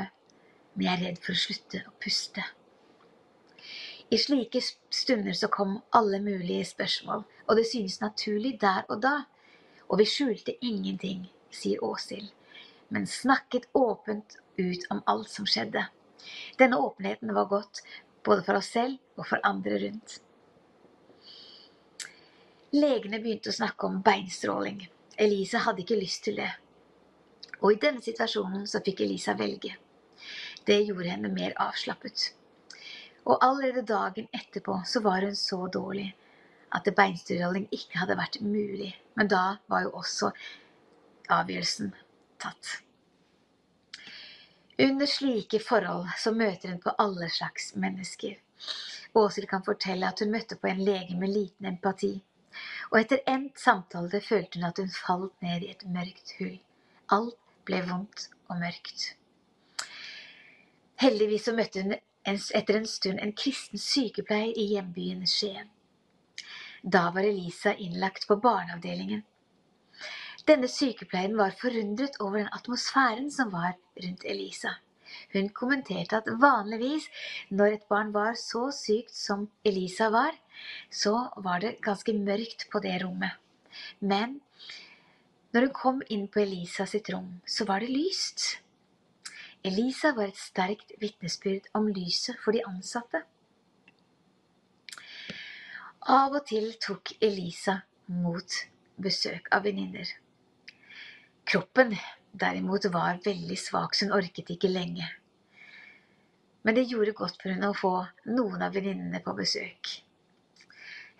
men 0.74 0.84
jeg 0.84 0.92
er 0.98 1.04
redd 1.06 1.22
for 1.24 1.32
å 1.32 1.44
slutte 1.46 1.80
å 1.88 1.96
puste. 2.04 2.44
I 4.12 4.20
slike 4.20 4.60
stunder 4.66 5.40
så 5.40 5.48
kom 5.48 5.78
alle 5.96 6.20
mulige 6.20 6.68
spørsmål, 6.74 7.24
og 7.48 7.56
det 7.56 7.70
synes 7.72 8.02
naturlig 8.04 8.58
der 8.60 8.84
og 8.90 9.00
da. 9.08 9.16
Og 9.88 10.04
vi 10.04 10.12
skjulte 10.12 10.60
ingenting, 10.60 11.24
sier 11.56 11.80
Åshild, 11.88 12.28
men 12.92 13.08
snakket 13.08 13.72
åpent 13.80 14.42
ut 14.60 14.92
om 14.92 15.00
alt 15.08 15.32
som 15.32 15.48
skjedde. 15.48 15.88
Denne 16.60 16.84
åpenheten 16.84 17.32
var 17.32 17.48
godt 17.48 17.86
både 18.24 18.44
for 18.46 18.60
oss 18.60 18.72
selv 18.74 19.20
og 19.20 19.28
for 19.28 19.44
andre 19.48 19.80
rundt. 19.86 20.18
Legene 22.72 23.20
begynte 23.20 23.51
å 23.51 23.56
snakke 23.56 23.88
om 23.88 24.01
beinstråling. 24.06 24.86
Elisa 25.20 25.60
hadde 25.66 25.84
ikke 25.84 26.00
lyst 26.00 26.24
til 26.28 26.38
det. 26.40 26.51
Og 27.62 27.74
i 27.74 27.80
denne 27.82 28.01
situasjonen 28.01 28.63
så 28.70 28.80
fikk 28.86 29.04
Elisa 29.06 29.36
velge. 29.38 29.74
Det 30.66 30.78
gjorde 30.86 31.10
henne 31.12 31.34
mer 31.34 31.58
avslappet. 31.60 32.30
Og 33.25 33.44
allerede 33.44 33.84
dagen 33.86 34.30
etterpå 34.34 34.80
så 34.88 35.01
var 35.06 35.25
hun 35.25 35.36
så 35.36 35.66
dårlig 35.74 36.08
at 36.72 36.88
beinstråling 36.96 37.68
ikke 37.75 38.00
hadde 38.01 38.18
vært 38.18 38.40
mulig. 38.46 38.94
Men 39.20 39.30
da 39.30 39.44
var 39.70 39.86
jo 39.86 39.92
også 40.00 40.32
avgjørelsen 41.32 41.92
tatt. 42.42 42.78
Under 44.82 45.06
slike 45.06 45.60
forhold 45.60 46.08
så 46.18 46.32
møter 46.34 46.72
hun 46.72 46.80
på 46.82 46.94
alle 47.04 47.30
slags 47.30 47.76
mennesker. 47.76 48.38
Åshild 49.14 49.50
kan 49.52 49.64
fortelle 49.66 50.08
at 50.08 50.20
hun 50.24 50.32
møtte 50.34 50.58
på 50.58 50.70
en 50.72 50.84
lege 50.86 51.18
med 51.20 51.34
liten 51.36 51.68
empati. 51.70 52.14
Og 52.90 53.00
etter 53.00 53.22
endt 53.30 53.60
samtale 53.62 54.22
følte 54.26 54.60
hun 54.60 54.70
at 54.70 54.80
hun 54.82 54.94
falt 54.96 55.36
ned 55.46 55.66
i 55.66 55.72
et 55.76 55.86
mørkt 55.86 56.34
hull. 56.40 56.56
Alt 57.18 57.38
ble 57.68 57.82
vondt 57.90 58.30
og 58.48 58.58
mørkt. 58.64 59.12
Heldigvis 61.02 61.46
så 61.50 61.54
møtte 61.58 61.84
hun 61.86 61.96
etter 62.26 62.78
en 62.78 62.90
stund 62.90 63.22
en 63.22 63.36
kristen 63.38 63.82
sykepleier 63.82 64.58
i 64.58 64.68
hjembyen 64.74 65.28
Skien. 65.30 65.70
Da 66.82 67.10
var 67.14 67.28
Elisa 67.28 67.74
innlagt 67.74 68.28
på 68.28 68.40
barneavdelingen. 68.42 69.22
Denne 70.48 70.68
sykepleieren 70.72 71.36
var 71.38 71.54
forundret 71.60 72.16
over 72.20 72.40
den 72.40 72.54
atmosfæren 72.56 73.28
som 73.32 73.52
var 73.54 73.76
rundt 74.04 74.24
Elisa. 74.26 74.72
Hun 75.34 75.50
kommenterte 75.50 76.18
at 76.18 76.30
vanligvis 76.42 77.08
når 77.50 77.76
et 77.76 77.84
barn 77.90 78.14
var 78.14 78.34
så 78.40 78.70
sykt 78.74 79.14
som 79.16 79.50
Elisa 79.66 80.08
var, 80.10 80.32
så 80.90 81.14
var 81.38 81.60
det 81.62 81.82
ganske 81.86 82.16
mørkt 82.18 82.70
på 82.72 82.80
det 82.80 82.96
rommet. 83.04 83.36
Men 84.00 84.40
når 85.54 85.68
hun 85.68 85.76
kom 85.76 86.02
inn 86.10 86.26
på 86.32 86.42
Elisa 86.46 86.88
sitt 86.88 87.12
rom, 87.14 87.42
så 87.46 87.68
var 87.68 87.84
det 87.84 87.92
lyst. 87.92 88.62
Elisa 89.64 90.14
var 90.18 90.32
et 90.32 90.42
sterkt 90.42 90.96
vitnesbyrd 91.02 91.70
om 91.78 91.92
lyset 91.92 92.40
for 92.42 92.56
de 92.56 92.64
ansatte. 92.66 93.22
Av 96.10 96.34
og 96.34 96.48
til 96.50 96.72
tok 96.82 97.14
Elisa 97.22 97.82
mot 98.10 98.58
besøk 98.98 99.52
av 99.54 99.68
venninner. 99.68 100.08
Kroppen 101.48 101.96
derimot 102.32 102.86
var 102.86 103.20
veldig 103.26 103.58
svak, 103.60 103.96
så 103.96 104.06
hun 104.06 104.16
orket 104.16 104.54
ikke 104.54 104.72
lenge. 104.72 105.08
Men 106.62 106.78
det 106.78 106.88
gjorde 106.92 107.16
godt 107.18 107.42
for 107.42 107.50
henne 107.52 107.72
å 107.72 107.78
få 107.78 107.94
noen 108.30 108.62
av 108.62 108.76
venninnene 108.78 109.24
på 109.26 109.34
besøk. 109.38 109.96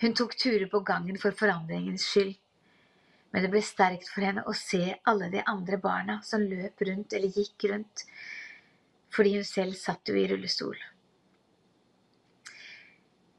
Hun 0.01 0.16
tok 0.18 0.36
turer 0.38 0.70
på 0.70 0.84
gangen 0.86 1.18
for 1.22 1.36
forandringens 1.38 2.06
skyld, 2.10 2.38
men 3.32 3.46
det 3.46 3.51
ble 3.54 3.62
sterkt 3.63 4.10
for 4.12 4.25
henne 4.25 4.44
å 4.50 4.54
se 4.58 4.96
alle 5.08 5.30
de 5.34 5.44
andre 5.48 5.78
barna 5.82 6.20
som 6.25 6.44
løp 6.44 6.82
rundt 6.88 7.13
eller 7.18 7.38
gikk 7.38 7.68
rundt, 7.72 8.06
fordi 9.12 9.36
hun 9.38 9.48
selv 9.48 9.78
satt 9.80 10.10
jo 10.10 10.18
i 10.18 10.25
rullestol. 10.30 10.78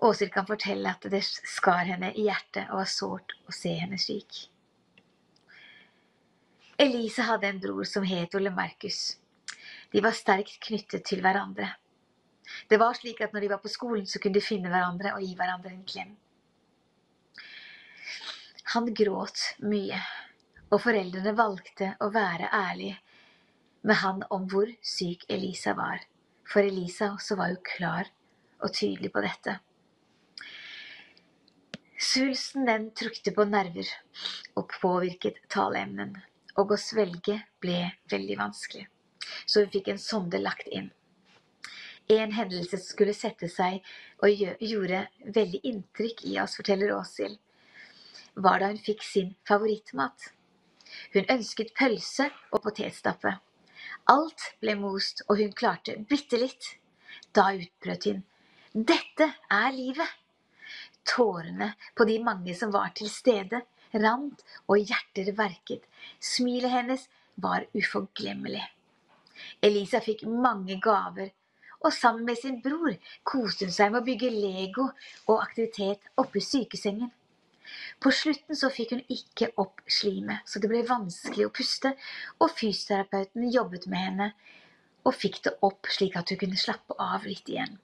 Åshild 0.02 0.32
kan 0.34 0.48
fortelle 0.48 0.90
at 0.90 1.04
det 1.10 1.22
skar 1.26 1.86
henne 1.86 2.10
i 2.18 2.26
hjertet 2.26 2.72
og 2.72 2.80
var 2.80 2.90
sårt 2.90 3.36
å 3.46 3.54
se 3.54 3.76
henne 3.78 4.00
slik. 4.02 4.48
Elise 6.82 7.22
hadde 7.22 7.46
en 7.46 7.60
bror 7.62 7.84
som 7.84 8.02
het 8.02 8.34
Ole 8.34 8.50
Markus. 8.50 9.16
De 9.92 10.00
var 10.02 10.16
sterkt 10.18 10.56
knyttet 10.66 11.04
til 11.06 11.20
hverandre. 11.22 11.68
Det 12.66 12.78
var 12.82 12.96
slik 12.98 13.20
at 13.22 13.30
når 13.30 13.44
de 13.44 13.50
var 13.52 13.60
på 13.62 13.70
skolen, 13.70 14.06
så 14.10 14.18
kunne 14.18 14.34
de 14.34 14.42
finne 14.42 14.72
hverandre 14.72 15.12
og 15.14 15.22
gi 15.22 15.36
hverandre 15.38 15.70
en 15.70 15.84
klem. 15.86 16.16
Han 18.72 18.88
gråt 18.98 19.44
mye, 19.62 20.00
og 20.72 20.82
foreldrene 20.82 21.36
valgte 21.38 21.92
å 22.02 22.10
være 22.10 22.50
ærlige 22.50 22.98
med 23.86 24.00
han 24.02 24.26
om 24.34 24.50
hvor 24.50 24.74
syk 24.82 25.22
Elisa 25.30 25.76
var, 25.78 26.02
for 26.42 26.66
Elisa 26.66 27.12
også 27.12 27.38
var 27.38 27.54
jo 27.54 27.62
klar 27.76 28.10
og 28.58 28.74
tydelig 28.74 29.12
på 29.14 29.22
dette. 29.22 29.56
Svulsten 32.10 32.66
den 32.66 32.90
trukte 32.98 33.30
på 33.38 33.46
nerver 33.46 33.94
og 34.58 34.70
påvirket 34.80 35.44
taleemnen 35.52 36.18
og 36.60 36.74
å 36.74 36.80
svelge 36.80 37.38
ble 37.62 37.78
veldig 38.12 38.36
vanskelig, 38.40 38.88
så 39.46 39.64
vi 39.64 39.78
fikk 39.78 39.92
en 39.92 40.02
sonde 40.02 40.40
lagt 40.42 40.68
inn. 40.68 40.90
En 42.12 42.32
hendelse 42.34 42.80
skulle 42.82 43.14
sette 43.14 43.48
seg 43.48 43.80
og 44.22 44.42
gjorde 44.60 45.06
veldig 45.22 45.62
inntrykk 45.70 46.24
i 46.28 46.36
oss, 46.42 46.58
forteller 46.58 46.92
Åshild, 46.96 47.38
var 48.34 48.60
da 48.60 48.72
hun 48.72 48.80
fikk 48.80 49.04
sin 49.06 49.34
favorittmat. 49.48 50.32
Hun 51.14 51.28
ønsket 51.30 51.72
pølse 51.78 52.28
og 52.50 52.62
potetstappe. 52.64 53.36
Alt 54.12 54.48
ble 54.60 54.74
most, 54.80 55.22
og 55.28 55.38
hun 55.40 55.52
klarte 55.56 55.96
bitte 56.08 56.40
litt. 56.40 56.74
Da 57.32 57.52
utbrøt 57.56 58.08
hun. 58.10 58.24
Dette 58.72 59.28
er 59.52 59.70
livet! 59.76 60.18
Tårene 61.08 61.72
på 61.98 62.06
de 62.08 62.18
mange 62.22 62.54
som 62.56 62.72
var 62.74 62.92
til 62.96 63.10
stede, 63.10 63.62
rant 63.94 64.44
og 64.66 64.78
hjerter 64.80 65.32
verket. 65.38 65.84
Smilet 66.20 66.72
hennes 66.72 67.08
var 67.42 67.66
uforglemmelig. 67.76 68.64
Elisa 69.64 70.00
fikk 70.04 70.26
mange 70.28 70.78
gaver, 70.82 71.32
og 71.82 71.94
sammen 71.94 72.26
med 72.28 72.38
sin 72.38 72.60
bror 72.62 72.94
koste 73.26 73.66
hun 73.66 73.74
seg 73.74 73.90
med 73.90 74.02
å 74.02 74.06
bygge 74.06 74.30
Lego 74.30 74.86
og 75.26 75.40
aktivitet 75.40 76.06
oppe 76.22 76.38
i 76.38 76.46
sykesengen. 76.46 77.10
På 78.02 78.10
slutten 78.14 78.58
så 78.58 78.70
fikk 78.74 78.94
hun 78.94 79.04
ikke 79.16 79.52
opp 79.62 79.80
slimet, 79.86 80.42
så 80.46 80.60
det 80.62 80.70
ble 80.70 80.82
vanskelig 80.86 81.46
å 81.46 81.54
puste, 81.54 81.94
og 82.38 82.54
fysioterapeuten 82.58 83.48
jobbet 83.54 83.88
med 83.90 84.06
henne 84.06 84.32
og 85.02 85.16
fikk 85.18 85.40
det 85.46 85.56
opp 85.66 85.88
slik 85.90 86.16
at 86.18 86.30
hun 86.30 86.40
kunne 86.42 86.60
slappe 86.60 86.94
av 86.98 87.26
litt 87.26 87.48
igjen. 87.50 87.78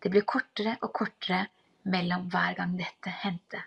Det 0.00 0.12
ble 0.12 0.22
kortere 0.28 0.76
og 0.80 0.92
kortere 0.96 1.46
mellom 1.92 2.28
hver 2.32 2.56
gang 2.60 2.76
dette 2.78 3.12
hendte. 3.24 3.64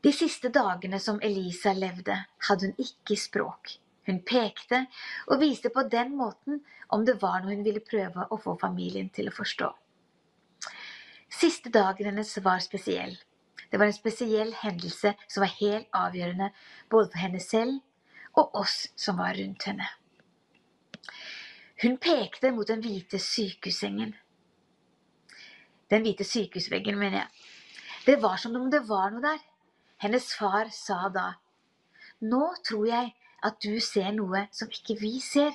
De 0.00 0.12
siste 0.14 0.48
dagene 0.54 1.00
som 1.02 1.18
Elisa 1.22 1.72
levde, 1.74 2.14
hadde 2.48 2.70
hun 2.70 2.82
ikke 2.84 3.16
språk. 3.18 3.74
Hun 4.06 4.22
pekte 4.24 4.84
og 5.26 5.40
viste 5.42 5.72
på 5.74 5.82
den 5.90 6.14
måten 6.16 6.62
om 6.94 7.04
det 7.04 7.18
var 7.22 7.42
noe 7.42 7.56
hun 7.56 7.64
ville 7.66 7.82
prøve 7.84 8.28
å 8.30 8.38
få 8.40 8.54
familien 8.60 9.10
til 9.12 9.28
å 9.28 9.34
forstå. 9.34 9.68
Siste 11.28 11.68
dagen 11.74 12.08
hennes 12.08 12.30
var 12.44 12.62
spesiell. 12.64 13.18
Det 13.68 13.76
var 13.76 13.90
en 13.90 13.96
spesiell 13.96 14.54
hendelse 14.62 15.12
som 15.26 15.44
var 15.44 15.52
helt 15.58 15.90
avgjørende 15.92 16.48
både 16.88 17.10
for 17.10 17.20
henne 17.20 17.42
selv 17.42 18.38
og 18.38 18.56
oss 18.62 18.86
som 18.96 19.18
var 19.20 19.36
rundt 19.36 19.66
henne. 19.68 19.90
Hun 21.82 21.98
pekte 22.00 22.50
mot 22.54 22.66
den 22.66 22.80
hvite 22.82 23.20
sykehussengen. 23.22 24.14
Den 25.90 26.02
hvite 26.04 26.24
sykehusveggen, 26.26 26.98
mener 26.98 27.22
jeg. 27.22 27.46
Det 28.06 28.16
var 28.22 28.40
som 28.40 28.56
om 28.56 28.70
det 28.72 28.82
var 28.88 29.12
noe 29.12 29.24
der. 29.24 29.38
Hennes 29.98 30.34
far 30.34 30.70
sa 30.72 31.08
da, 31.08 31.32
Nå 32.20 32.42
tror 32.66 32.86
jeg 32.86 33.14
at 33.46 33.58
du 33.62 33.78
ser 33.80 34.10
noe 34.14 34.46
som 34.54 34.70
ikke 34.74 34.96
vi 34.98 35.18
ser. 35.22 35.54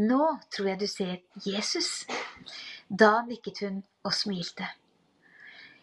Nå 0.00 0.22
tror 0.52 0.68
jeg 0.72 0.80
du 0.80 0.86
ser 0.88 1.16
Jesus. 1.44 2.06
Da 2.88 3.22
nikket 3.26 3.60
hun 3.64 3.82
og 4.04 4.14
smilte. 4.16 4.68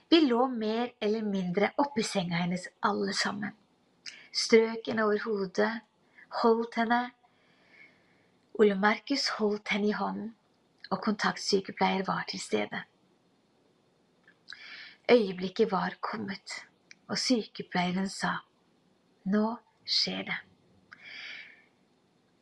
Vi 0.09 0.19
lå 0.25 0.47
mer 0.49 0.91
eller 1.01 1.25
mindre 1.25 1.71
oppi 1.81 2.05
senga 2.05 2.43
hennes 2.43 2.67
alle 2.85 3.13
sammen. 3.17 3.53
Strøk 4.33 4.89
henne 4.89 5.05
over 5.05 5.21
hodet, 5.25 5.71
holdt 6.41 6.77
henne. 6.81 7.01
Ole 8.61 8.77
Markus 8.77 9.27
holdt 9.39 9.73
henne 9.73 9.89
i 9.89 9.95
hånden, 9.97 10.35
og 10.89 11.01
kontaktsykepleier 11.01 12.05
var 12.05 12.25
til 12.29 12.41
stede. 12.41 12.83
Øyeblikket 15.09 15.71
var 15.71 15.97
kommet, 16.01 16.61
og 17.13 17.19
sykepleieren 17.21 18.07
sa, 18.09 18.39
nå 19.29 19.43
skjer 19.85 20.23
det. 20.31 20.39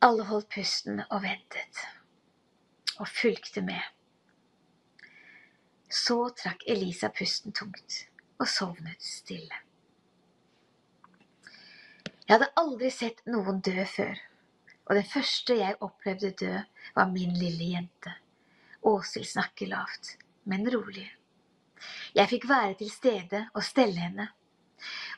Alle 0.02 0.24
holdt 0.30 0.48
pusten 0.54 1.02
og 1.04 1.20
ventet, 1.26 1.82
og 2.96 3.10
fulgte 3.12 3.60
med. 3.66 3.84
Så 5.92 6.16
trakk 6.40 6.64
Elisa 6.72 7.12
pusten 7.12 7.52
tungt 7.52 8.00
og 8.40 8.48
sovnet 8.48 9.04
stille. 9.04 9.60
Jeg 12.24 12.38
hadde 12.38 12.52
aldri 12.56 12.88
sett 12.94 13.20
noen 13.28 13.60
dø 13.60 13.76
før, 13.84 14.16
og 14.88 14.96
den 14.96 15.08
første 15.12 15.60
jeg 15.60 15.80
opplevde 15.84 16.32
dø, 16.40 16.52
var 16.96 17.12
min 17.12 17.36
lille 17.36 17.74
jente. 17.76 18.16
Åshild 18.88 19.28
snakker 19.36 19.68
lavt, 19.68 20.16
men 20.48 20.64
rolig. 20.72 21.10
Jeg 22.16 22.30
fikk 22.32 22.48
være 22.48 22.78
til 22.80 22.90
stede 22.90 23.50
og 23.52 23.66
stelle 23.66 24.00
henne, 24.00 24.32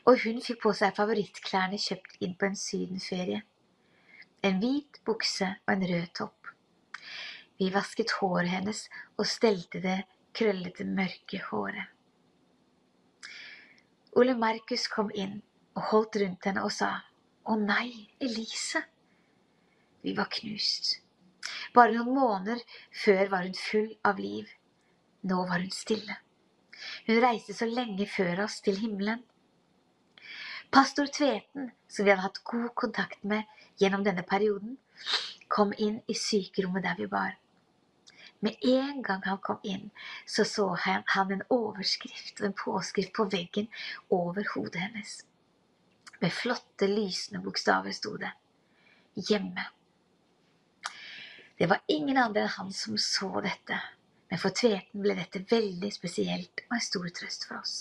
og 0.04 0.20
hun 0.24 0.40
fikk 0.44 0.60
på 0.64 0.72
seg 0.76 0.96
favorittklærne 0.96 1.78
kjøpt 1.80 2.18
inn 2.24 2.34
på 2.36 2.48
en 2.50 2.58
sydenferie. 2.58 3.40
En 4.44 4.58
hvit 4.60 5.00
bukse 5.06 5.48
og 5.64 5.72
en 5.72 5.86
rød 5.88 6.10
topp. 6.18 6.50
Vi 7.58 7.70
vasket 7.72 8.16
håret 8.18 8.50
hennes 8.52 8.84
og 9.16 9.28
stelte 9.30 9.80
det 9.80 10.00
krøllete, 10.36 10.84
mørke 10.84 11.40
håret. 11.48 11.88
Ole 14.14 14.34
Markus 14.38 14.86
kom 14.90 15.08
inn 15.14 15.40
og 15.74 15.88
holdt 15.90 16.20
rundt 16.22 16.46
henne 16.46 16.62
og 16.66 16.72
sa, 16.74 16.92
Å 17.44 17.56
nei, 17.60 18.08
Elise. 18.24 18.80
Vi 20.04 20.14
var 20.16 20.30
knust. 20.32 21.00
Bare 21.74 21.92
noen 21.92 22.14
måneder 22.16 22.62
før 23.04 23.28
var 23.32 23.44
hun 23.44 23.56
full 23.58 23.90
av 24.06 24.20
liv. 24.22 24.48
Nå 25.28 25.42
var 25.48 25.60
hun 25.60 25.72
stille. 25.74 26.16
Hun 27.08 27.20
reiste 27.24 27.56
så 27.56 27.68
lenge 27.68 28.06
før 28.08 28.44
oss 28.46 28.60
til 28.64 28.78
himmelen. 28.80 29.20
Pastor 30.70 31.06
Tveten, 31.06 31.70
som 31.88 32.04
vi 32.04 32.10
hadde 32.10 32.22
hatt 32.22 32.44
god 32.44 32.74
kontakt 32.74 33.22
med 33.22 33.44
gjennom 33.78 34.04
denne 34.04 34.22
perioden, 34.22 34.76
kom 35.48 35.72
inn 35.78 36.00
i 36.06 36.14
sykerommet 36.18 36.86
der 36.86 36.96
vi 36.98 37.06
var. 37.10 37.36
Med 38.44 38.56
en 38.60 39.02
gang 39.02 39.22
han 39.24 39.38
kom 39.38 39.60
inn, 39.62 39.90
så 40.26 40.44
så 40.44 40.66
han 40.84 41.30
en 41.32 41.46
overskrift 41.48 42.40
og 42.40 42.46
en 42.46 42.58
påskrift 42.64 43.12
på 43.16 43.24
veggen 43.32 43.70
over 44.10 44.44
hodet 44.54 44.82
hennes. 44.82 45.22
Med 46.20 46.32
flotte, 46.32 46.86
lysende 46.86 47.40
bokstaver 47.44 47.92
sto 47.92 48.16
det 48.16 48.32
'Hjemme'. 49.16 49.64
Det 51.58 51.66
var 51.66 51.80
ingen 51.86 52.16
andre 52.18 52.42
enn 52.42 52.48
han 52.48 52.72
som 52.72 52.98
så 52.98 53.40
dette, 53.40 53.80
men 54.28 54.38
for 54.38 54.50
Tveten 54.50 55.02
ble 55.02 55.14
dette 55.14 55.44
veldig 55.50 55.92
spesielt 55.92 56.64
og 56.66 56.74
en 56.76 56.80
stor 56.80 57.08
trøst 57.08 57.46
for 57.48 57.60
oss. 57.60 57.74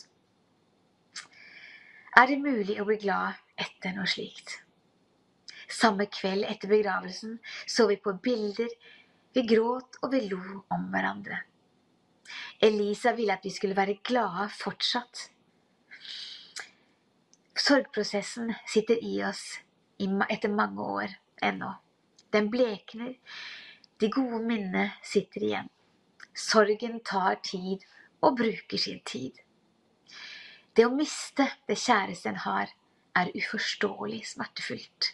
Er 2.13 2.27
det 2.29 2.37
mulig 2.37 2.75
å 2.77 2.85
bli 2.85 2.99
glad 3.01 3.39
etter 3.57 3.95
noe 3.95 4.05
slikt? 4.09 4.59
Samme 5.65 6.05
kveld 6.13 6.45
etter 6.45 6.69
begravelsen 6.69 7.39
så 7.65 7.87
vi 7.89 7.97
på 7.97 8.13
bilder 8.21 8.69
vi 9.33 9.41
gråt 9.49 9.97
og 10.05 10.11
vi 10.13 10.19
lo 10.29 10.41
om 10.75 10.83
hverandre. 10.93 11.39
Elisa 12.61 13.15
ville 13.17 13.33
at 13.33 13.45
vi 13.45 13.51
skulle 13.55 13.77
være 13.77 13.97
glade 14.05 14.45
fortsatt. 14.53 15.23
Sorgprosessen 17.57 18.53
sitter 18.69 19.01
i 19.01 19.15
oss 19.25 19.41
etter 19.97 20.53
mange 20.53 20.85
år 20.85 21.15
ennå. 21.41 21.71
Den 22.29 22.51
blekner. 22.53 23.15
De 23.97 24.09
gode 24.13 24.43
minnene 24.45 24.91
sitter 25.01 25.47
igjen. 25.47 25.73
Sorgen 26.33 26.99
tar 27.05 27.41
tid 27.45 27.85
og 28.21 28.37
bruker 28.37 28.77
sin 28.77 29.01
tid. 29.05 29.42
Det 30.73 30.87
å 30.87 30.93
miste 30.93 31.45
det 31.69 31.77
kjæreste 31.77 32.31
en 32.31 32.39
har, 32.47 32.71
er 33.13 33.29
uforståelig 33.37 34.23
smertefullt. 34.31 35.11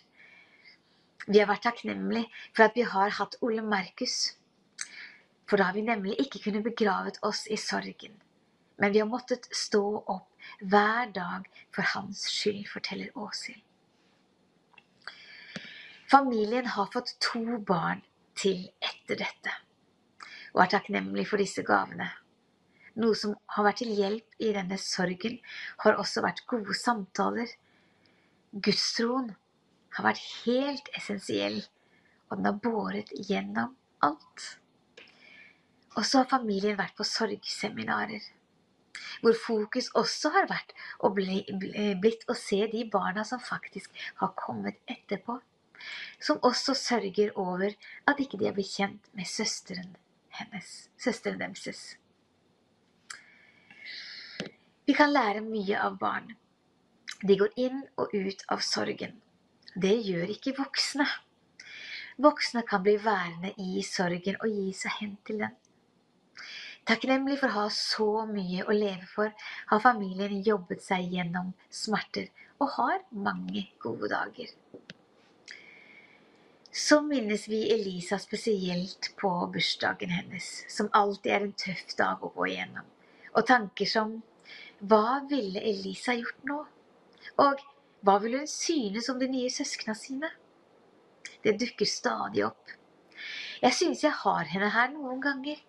Vi 1.27 1.41
har 1.41 1.49
vært 1.49 1.65
takknemlige 1.67 2.29
for 2.55 2.65
at 2.65 2.77
vi 2.79 2.85
har 2.87 3.11
hatt 3.17 3.35
Ole 3.43 3.65
Markus. 3.65 4.37
For 5.49 5.59
da 5.59 5.67
har 5.67 5.75
vi 5.75 5.83
nemlig 5.83 6.15
ikke 6.23 6.39
kunnet 6.45 6.63
begravet 6.63 7.19
oss 7.27 7.43
i 7.51 7.57
sorgen. 7.59 8.15
Men 8.79 8.95
vi 8.95 9.01
har 9.03 9.09
måttet 9.11 9.49
stå 9.51 9.83
opp 9.99 10.29
hver 10.63 11.11
dag 11.11 11.49
for 11.75 11.91
hans 11.91 12.23
skyld, 12.31 12.63
forteller 12.71 13.11
Åshild. 13.19 13.59
Familien 16.09 16.65
har 16.65 16.87
fått 16.93 17.17
to 17.21 17.59
barn 17.67 17.99
til 18.39 18.63
etter 18.79 19.19
dette, 19.19 19.51
og 20.55 20.63
er 20.63 20.71
takknemlig 20.71 21.27
for 21.29 21.41
disse 21.41 21.61
gavene. 21.67 22.07
Noe 22.99 23.15
som 23.15 23.35
har 23.55 23.67
vært 23.67 23.81
til 23.83 23.91
hjelp 23.95 24.41
i 24.43 24.51
denne 24.55 24.77
sorgen, 24.81 25.37
har 25.83 25.99
også 26.01 26.23
vært 26.25 26.45
gode 26.51 26.75
samtaler. 26.75 27.51
Gudstroen 28.51 29.29
har 29.95 30.07
vært 30.09 30.23
helt 30.45 30.89
essensiell, 30.97 31.61
og 32.29 32.39
den 32.39 32.49
har 32.49 32.57
båret 32.63 33.13
gjennom 33.29 33.75
alt. 34.05 34.47
Og 35.95 36.03
så 36.05 36.21
har 36.21 36.31
familien 36.31 36.77
vært 36.79 36.97
på 36.97 37.07
sorgseminarer, 37.07 38.25
hvor 39.23 39.37
fokus 39.39 39.89
også 39.99 40.31
har 40.35 40.49
vært 40.51 40.75
og 41.03 41.15
blitt 41.19 42.27
å 42.29 42.35
se 42.37 42.61
de 42.71 42.83
barna 42.91 43.25
som 43.27 43.41
faktisk 43.43 43.95
har 44.21 44.35
kommet 44.39 44.79
etterpå, 44.91 45.39
som 46.19 46.43
også 46.43 46.75
sørger 46.75 47.31
over 47.39 47.71
at 48.07 48.19
ikke 48.19 48.39
de 48.39 48.49
har 48.49 48.55
blitt 48.55 48.75
kjent 48.75 49.11
med 49.15 49.27
søsteren 49.27 49.95
hennes, 50.39 50.89
søsteren 50.99 51.39
deres. 51.41 51.98
Vi 54.89 54.93
kan 54.97 55.11
lære 55.13 55.43
mye 55.45 55.77
av 55.85 55.99
barn. 56.01 56.31
De 57.21 57.35
går 57.37 57.51
inn 57.61 57.83
og 58.01 58.13
ut 58.15 58.39
av 58.49 58.63
sorgen. 58.65 59.11
Det 59.77 59.91
gjør 60.01 60.31
ikke 60.33 60.55
voksne. 60.57 61.05
Voksne 62.25 62.63
kan 62.65 62.81
bli 62.81 62.95
værende 63.03 63.51
i 63.61 63.83
sorgen 63.85 64.39
og 64.39 64.49
gi 64.49 64.71
seg 64.73 64.95
hen 64.95 65.11
til 65.29 65.43
den. 65.43 65.53
Takknemlig 66.89 67.35
for 67.37 67.51
å 67.51 67.57
ha 67.59 67.65
så 67.75 68.07
mye 68.31 68.65
å 68.65 68.73
leve 68.73 69.05
for, 69.11 69.29
har 69.69 69.83
familien 69.83 70.41
jobbet 70.47 70.81
seg 70.81 71.13
gjennom 71.13 71.51
smerter 71.69 72.31
og 72.57 72.73
har 72.79 73.03
mange 73.13 73.67
gode 73.85 74.09
dager. 74.09 74.49
Så 76.73 76.97
minnes 77.05 77.45
vi 77.51 77.61
Elisa 77.75 78.17
spesielt 78.17 79.11
på 79.21 79.35
bursdagen 79.53 80.17
hennes, 80.17 80.49
som 80.65 80.89
alltid 80.97 81.35
er 81.35 81.45
en 81.45 81.55
tøff 81.65 81.93
dag 82.01 82.25
å 82.25 82.33
gå 82.33 82.49
igjennom, 82.49 82.89
og 83.35 83.47
tanker 83.53 83.93
som 83.93 84.17
Hva 84.79 85.19
ville 85.27 85.59
Elisa 85.59 86.13
gjort 86.15 86.45
nå? 86.47 86.59
Og 87.43 87.63
hva 88.07 88.15
ville 88.23 88.39
hun 88.39 88.47
synes 88.47 89.09
om 89.11 89.19
de 89.19 89.27
nye 89.27 89.51
søskna 89.51 89.95
sine? 89.97 90.29
Det 91.43 91.57
dukker 91.59 91.87
stadig 91.87 92.45
opp. 92.47 92.71
Jeg 93.59 93.75
synes 93.75 94.03
jeg 94.03 94.15
har 94.21 94.47
henne 94.47 94.69
her 94.71 94.93
noen 94.93 95.19
ganger, 95.23 95.59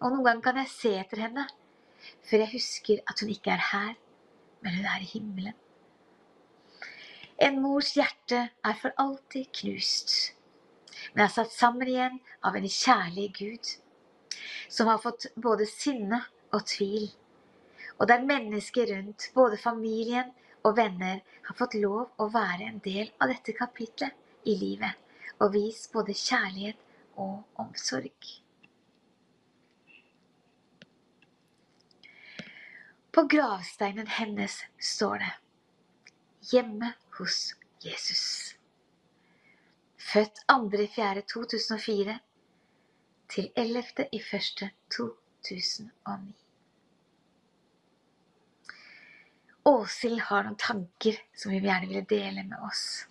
og 0.00 0.12
noen 0.12 0.26
ganger 0.26 0.44
kan 0.44 0.60
jeg 0.60 0.72
se 0.74 0.92
etter 1.00 1.24
henne, 1.24 1.46
før 2.28 2.44
jeg 2.44 2.52
husker 2.52 3.00
at 3.08 3.24
hun 3.24 3.32
ikke 3.32 3.54
er 3.54 3.64
her, 3.70 3.94
men 4.60 4.76
hun 4.76 4.90
er 4.92 5.00
i 5.00 5.08
himmelen. 5.14 5.56
En 7.40 7.62
mors 7.64 7.94
hjerte 7.96 8.44
er 8.52 8.76
for 8.80 8.92
alltid 9.00 9.48
knust, 9.56 10.34
men 11.14 11.24
er 11.24 11.32
satt 11.32 11.52
sammen 11.56 11.88
igjen 11.88 12.20
av 12.44 12.60
en 12.60 12.68
kjærlig 12.68 13.30
Gud, 13.40 13.74
som 14.68 14.92
har 14.92 15.00
fått 15.00 15.30
både 15.40 15.64
sinne 15.68 16.20
og 16.52 16.68
tvil, 16.68 17.08
og 17.98 18.08
der 18.08 18.26
mennesker 18.26 18.96
rundt, 18.96 19.30
både 19.34 19.58
familien 19.58 20.32
og 20.64 20.76
venner 20.76 21.20
har 21.46 21.54
fått 21.58 21.74
lov 21.78 22.10
å 22.18 22.28
være 22.32 22.64
en 22.68 22.80
del 22.84 23.10
av 23.20 23.28
dette 23.30 23.52
kapitlet 23.56 24.12
i 24.48 24.56
livet 24.58 24.92
og 25.40 25.52
vist 25.54 25.92
både 25.92 26.14
kjærlighet 26.16 26.76
og 27.20 27.42
omsorg. 27.60 28.40
På 33.14 33.22
gravsteinen 33.30 34.06
hennes 34.10 34.64
står 34.80 35.18
det 35.22 35.32
'Hjemme 36.50 36.92
hos 37.18 37.54
Jesus'. 37.84 38.56
Født 39.96 40.38
2.4.2004 40.50 42.18
til 43.28 43.50
11.1.2009. 43.56 46.43
Åshild 49.64 50.20
har 50.28 50.44
noen 50.44 50.58
tanker 50.60 51.16
som 51.32 51.52
vi 51.52 51.62
gjerne 51.64 51.88
ville 51.88 52.04
dele 52.08 52.42
med 52.44 52.60
oss. 52.68 53.06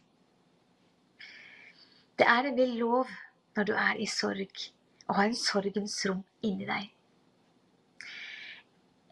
Det 2.13 2.27
er 2.29 2.45
nemlig 2.45 2.75
lov 2.77 3.09
når 3.57 3.69
du 3.69 3.71
er 3.73 4.01
i 4.01 4.05
sorg, 4.09 4.51
å 5.09 5.15
ha 5.17 5.25
en 5.25 5.37
sorgens 5.37 5.95
rom 6.05 6.21
inni 6.45 6.67
deg. 6.69 6.91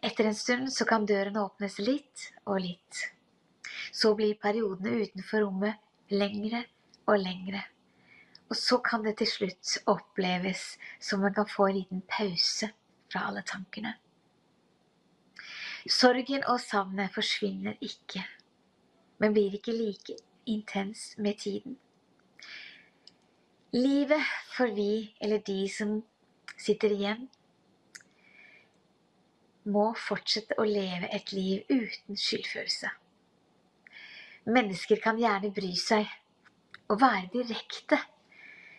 Etter 0.02 0.28
en 0.30 0.38
stund 0.38 0.70
så 0.74 0.86
kan 0.86 1.06
døren 1.06 1.38
åpnes 1.38 1.80
litt 1.82 2.28
og 2.44 2.62
litt. 2.62 3.02
Så 3.90 4.14
blir 4.18 4.38
periodene 4.38 5.02
utenfor 5.02 5.42
rommet 5.42 6.14
lengre 6.14 6.64
og 7.06 7.18
lengre. 7.22 7.64
Og 8.50 8.58
så 8.58 8.78
kan 8.84 9.02
det 9.02 9.16
til 9.18 9.30
slutt 9.30 9.76
oppleves 9.90 10.64
som 11.02 11.22
man 11.26 11.34
kan 11.34 11.50
få 11.50 11.68
en 11.68 11.78
liten 11.80 12.06
pause 12.06 12.70
fra 13.10 13.26
alle 13.28 13.42
tankene. 13.46 13.94
Sorgen 15.90 16.44
og 16.46 16.60
savnet 16.62 17.10
forsvinner 17.10 17.74
ikke, 17.82 18.22
men 19.18 19.32
blir 19.34 19.54
ikke 19.56 19.74
like 19.74 20.14
intens 20.46 21.16
med 21.18 21.40
tiden. 21.42 21.74
Livet 23.74 24.22
for 24.54 24.70
vi, 24.76 25.16
eller 25.20 25.42
de 25.42 25.66
som 25.72 25.96
sitter 26.54 26.94
igjen, 26.94 27.26
må 29.64 29.88
fortsette 29.98 30.54
å 30.58 30.66
leve 30.66 31.10
et 31.10 31.34
liv 31.34 31.66
uten 31.66 32.18
skyldfølelse. 32.18 32.94
Mennesker 34.54 35.02
kan 35.02 35.18
gjerne 35.18 35.50
bry 35.54 35.74
seg 35.78 36.06
og 36.90 37.00
være 37.02 37.30
direkte 37.34 37.98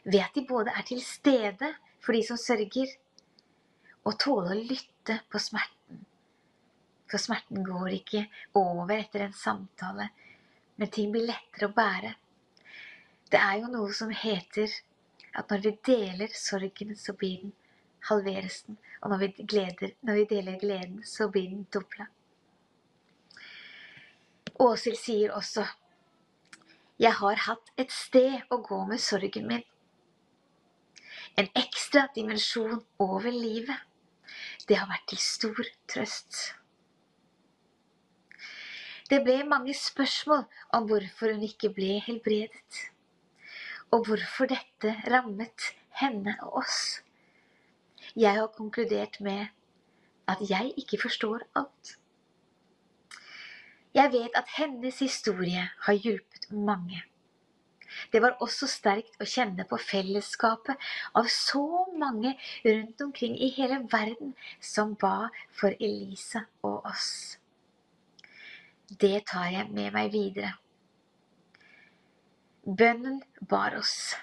ved 0.06 0.22
at 0.24 0.36
de 0.36 0.48
både 0.48 0.72
er 0.72 0.88
til 0.88 1.04
stede 1.04 1.76
for 2.00 2.16
de 2.16 2.24
som 2.28 2.40
sørger, 2.40 2.88
og 4.04 4.20
tåle 4.20 4.52
å 4.52 4.66
lytte 4.72 5.20
på 5.32 5.40
smerten 5.40 5.73
for 7.14 7.22
smerten 7.22 7.62
går 7.66 7.92
ikke 8.00 8.24
over 8.58 8.96
etter 8.96 9.28
en 9.28 9.36
samtale, 9.38 10.10
men 10.82 10.90
ting 10.90 11.12
blir 11.14 11.28
lettere 11.30 11.70
å 11.70 11.76
bære. 11.76 12.16
Det 13.30 13.38
er 13.38 13.60
jo 13.62 13.70
noe 13.70 13.94
som 13.94 14.10
heter 14.10 14.72
at 15.38 15.54
når 15.54 15.62
vi 15.62 15.74
deler 15.86 16.34
sorgen, 16.38 16.96
så 16.98 17.14
blir 17.18 17.44
den 17.44 17.54
halveres 18.10 18.64
den. 18.66 18.80
Og 19.02 19.14
når 19.14 19.22
vi, 19.22 19.46
gleder, 19.54 19.94
når 20.02 20.20
vi 20.20 20.26
deler 20.32 20.58
gleden, 20.62 21.04
så 21.06 21.30
blir 21.30 21.52
den 21.52 21.68
dobla. 21.74 22.10
Åshild 24.62 24.98
sier 25.02 25.34
også 25.38 25.68
jeg 27.02 27.18
har 27.18 27.40
hatt 27.48 27.72
et 27.82 27.92
sted 27.92 28.54
å 28.54 28.60
gå 28.64 28.78
med 28.90 29.02
sorgen 29.02 29.48
min. 29.50 29.64
En 31.38 31.50
ekstra 31.58 32.06
dimensjon 32.16 32.84
over 33.02 33.34
livet. 33.34 33.82
Det 34.70 34.78
har 34.78 34.90
vært 34.90 35.10
til 35.10 35.22
stor 35.22 35.74
trøst. 35.90 36.54
Det 39.14 39.20
ble 39.22 39.44
mange 39.46 39.74
spørsmål 39.78 40.40
om 40.74 40.86
hvorfor 40.90 41.30
hun 41.36 41.44
ikke 41.46 41.70
ble 41.70 42.00
helbredet, 42.02 42.78
og 43.94 44.08
hvorfor 44.08 44.50
dette 44.50 44.94
rammet 45.14 45.66
henne 46.00 46.34
og 46.42 46.56
oss. 46.64 46.80
Jeg 48.18 48.40
har 48.40 48.50
konkludert 48.56 49.20
med 49.22 49.52
at 50.34 50.42
jeg 50.50 50.72
ikke 50.82 50.98
forstår 51.04 51.46
alt. 51.62 51.92
Jeg 53.94 54.10
vet 54.16 54.42
at 54.42 54.50
hennes 54.56 54.98
historie 55.06 55.68
har 55.86 56.02
hjulpet 56.08 56.50
mange. 56.50 57.04
Det 58.10 58.24
var 58.26 58.42
også 58.42 58.66
sterkt 58.66 59.22
å 59.22 59.30
kjenne 59.30 59.68
på 59.70 59.78
fellesskapet 59.92 60.90
av 61.14 61.30
så 61.30 61.86
mange 62.02 62.34
rundt 62.66 63.06
omkring 63.06 63.38
i 63.38 63.54
hele 63.62 63.84
verden 63.94 64.34
som 64.74 64.98
ba 64.98 65.30
for 65.54 65.78
Elisa 65.78 66.48
og 66.66 66.82
oss. 66.96 67.38
Det 69.00 69.26
tar 69.26 69.50
jeg 69.50 69.70
med 69.74 69.94
meg 69.96 70.12
videre. 70.14 70.52
Bønnen 72.64 73.22
bar 73.50 73.74
oss. 73.80 74.14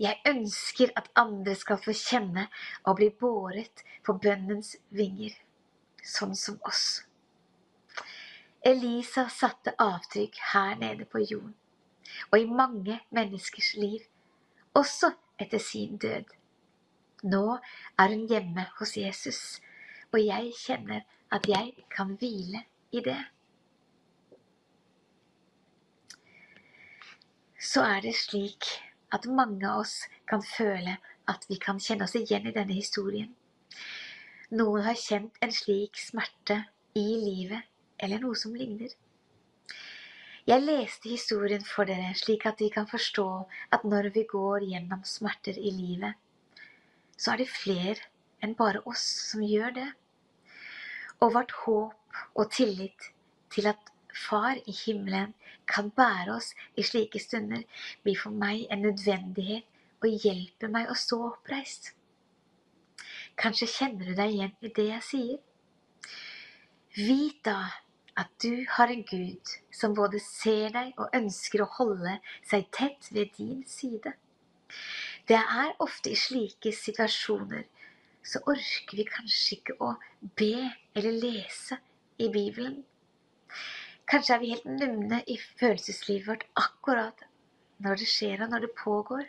Jeg 0.00 0.20
ønsker 0.28 0.92
at 0.96 1.08
andre 1.18 1.54
skal 1.58 1.80
få 1.82 1.92
kjenne 1.96 2.44
og 2.84 3.00
bli 3.00 3.08
båret 3.22 3.82
på 4.06 4.14
bønnens 4.22 4.76
vinger, 4.94 5.34
sånn 6.00 6.36
som 6.38 6.60
oss. 6.70 7.02
Elisa 8.70 9.26
satte 9.32 9.74
avtrykk 9.80 10.38
her 10.52 10.78
nede 10.84 11.08
på 11.08 11.24
jorden, 11.24 11.56
og 12.30 12.38
i 12.38 12.46
mange 12.46 13.00
menneskers 13.10 13.74
liv, 13.80 14.06
også 14.76 15.12
etter 15.40 15.58
sin 15.66 15.98
død. 15.98 16.30
Nå 17.34 17.44
er 17.98 18.14
hun 18.14 18.24
hjemme 18.30 18.68
hos 18.78 18.96
Jesus, 19.00 19.42
og 20.12 20.22
jeg 20.22 20.54
kjenner 20.62 21.04
at 21.32 21.48
jeg 21.48 21.74
kan 21.90 22.14
hvile 22.20 22.64
i 22.92 23.02
det. 23.04 23.20
Så 27.60 27.82
er 27.84 28.00
det 28.00 28.14
slik 28.16 28.66
at 29.12 29.26
mange 29.28 29.68
av 29.68 29.82
oss 29.82 30.06
kan 30.30 30.42
føle 30.44 30.96
at 31.28 31.44
vi 31.50 31.58
kan 31.60 31.80
kjenne 31.82 32.06
oss 32.06 32.16
igjen 32.16 32.48
i 32.48 32.54
denne 32.56 32.72
historien. 32.72 33.28
Noen 34.50 34.86
har 34.86 34.96
kjent 34.98 35.36
en 35.44 35.52
slik 35.54 36.00
smerte 36.00 36.56
i 36.98 37.04
livet, 37.20 37.68
eller 38.00 38.22
noe 38.22 38.38
som 38.38 38.56
ligner. 38.56 38.94
Jeg 40.48 40.64
leste 40.64 41.10
historien 41.12 41.62
for 41.62 41.86
dere 41.86 42.14
slik 42.18 42.46
at 42.48 42.62
vi 42.64 42.70
kan 42.72 42.88
forstå 42.90 43.26
at 43.76 43.84
når 43.84 44.08
vi 44.16 44.24
går 44.30 44.64
gjennom 44.72 45.04
smerter 45.06 45.58
i 45.60 45.70
livet, 45.76 46.16
så 47.20 47.34
er 47.34 47.42
det 47.42 47.52
flere 47.52 48.08
enn 48.40 48.56
bare 48.56 48.80
oss 48.88 49.04
som 49.28 49.44
gjør 49.44 49.76
det. 49.76 49.88
Og 51.20 51.36
vårt 51.36 51.52
håp 51.66 52.20
og 52.40 52.50
tillit 52.56 53.10
til 53.52 53.68
at 53.68 53.89
Far 54.14 54.58
i 54.66 54.74
himmelen 54.74 55.34
kan 55.70 55.90
bære 55.90 56.34
oss 56.34 56.54
i 56.76 56.82
slike 56.86 57.20
stunder, 57.22 57.62
blir 58.02 58.18
for 58.18 58.34
meg 58.34 58.66
en 58.70 58.82
nødvendighet 58.86 59.66
og 60.02 60.24
hjelper 60.24 60.72
meg 60.72 60.90
å 60.90 60.96
stå 60.98 61.20
oppreist. 61.28 61.92
Kanskje 63.40 63.70
kjenner 63.70 64.10
du 64.10 64.16
deg 64.16 64.34
igjen 64.34 64.56
i 64.60 64.72
det 64.76 64.88
jeg 64.88 65.06
sier? 65.06 65.38
Vit 66.96 67.38
da 67.46 67.70
at 68.18 68.32
du 68.42 68.66
har 68.76 68.90
en 68.92 69.04
Gud 69.06 69.52
som 69.72 69.94
både 69.96 70.18
ser 70.20 70.72
deg 70.74 70.96
og 70.98 71.14
ønsker 71.16 71.62
å 71.62 71.70
holde 71.78 72.18
seg 72.46 72.66
tett 72.74 73.08
ved 73.14 73.30
din 73.38 73.62
side. 73.68 74.12
Det 75.28 75.38
er 75.38 75.76
ofte 75.84 76.10
i 76.10 76.18
slike 76.18 76.72
situasjoner 76.74 77.68
så 78.26 78.42
orker 78.50 78.98
vi 78.98 79.06
kanskje 79.08 79.56
ikke 79.56 79.76
å 79.80 79.94
be 80.38 80.68
eller 80.94 81.16
lese 81.22 81.78
i 82.20 82.28
Bibelen. 82.32 82.82
Kanskje 84.10 84.34
er 84.34 84.40
vi 84.42 84.50
helt 84.50 84.66
numne 84.66 85.20
i 85.30 85.36
følelseslivet 85.38 86.26
vårt 86.26 86.46
akkurat 86.58 87.22
når 87.84 88.00
det 88.02 88.08
skjer 88.10 88.42
og 88.42 88.50
når 88.50 88.66
det 88.66 88.70
pågår. 88.80 89.22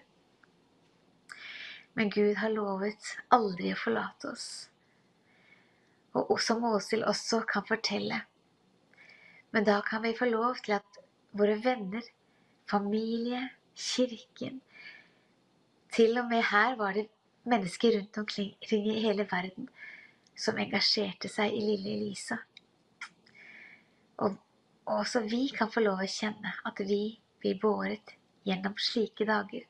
Men 1.93 2.09
Gud 2.09 2.39
har 2.41 2.53
lovet 2.55 3.11
aldri 3.35 3.75
å 3.75 3.77
forlate 3.77 4.31
oss. 4.31 4.47
Og 6.17 6.37
som 6.41 6.65
Åshild 6.65 7.05
også 7.07 7.43
kan 7.47 7.67
fortelle. 7.67 8.23
Men 9.51 9.67
da 9.67 9.77
kan 9.85 10.01
vi 10.03 10.15
få 10.17 10.31
lov 10.31 10.59
til 10.65 10.79
at 10.79 11.01
våre 11.37 11.59
venner, 11.63 12.03
familie, 12.67 13.49
kirken 13.75 14.59
Til 15.91 16.17
og 16.19 16.27
med 16.29 16.43
her 16.43 16.75
var 16.75 16.93
det 16.93 17.07
mennesker 17.43 17.97
rundt 17.97 18.17
omkring 18.17 18.55
i 18.71 18.99
hele 19.03 19.25
verden 19.31 19.69
som 20.37 20.59
engasjerte 20.59 21.29
seg 21.31 21.51
i 21.51 21.61
lille 21.63 21.95
Elisa. 21.95 22.37
Og 24.17 24.37
og 24.91 24.97
også 25.05 25.21
vi 25.31 25.45
kan 25.55 25.71
få 25.71 25.83
lov 25.85 26.01
å 26.03 26.09
kjenne 26.11 26.51
at 26.67 26.79
vi 26.83 27.03
blir 27.39 27.59
båret 27.61 28.11
gjennom 28.47 28.75
slike 28.75 29.23
dager. 29.29 29.63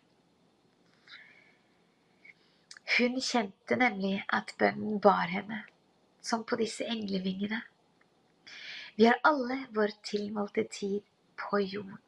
Hun 2.97 3.19
kjente 3.21 3.77
nemlig 3.77 4.15
at 4.34 4.55
bønnen 4.60 4.97
bar 5.03 5.29
henne, 5.29 5.62
som 6.25 6.41
på 6.43 6.57
disse 6.60 6.88
englevingene. 6.89 7.62
Vi 8.97 9.05
har 9.07 9.21
alle 9.23 9.62
vår 9.77 9.93
tilmålte 10.10 10.65
tid 10.73 11.05
på 11.38 11.62
jorden. 11.62 12.01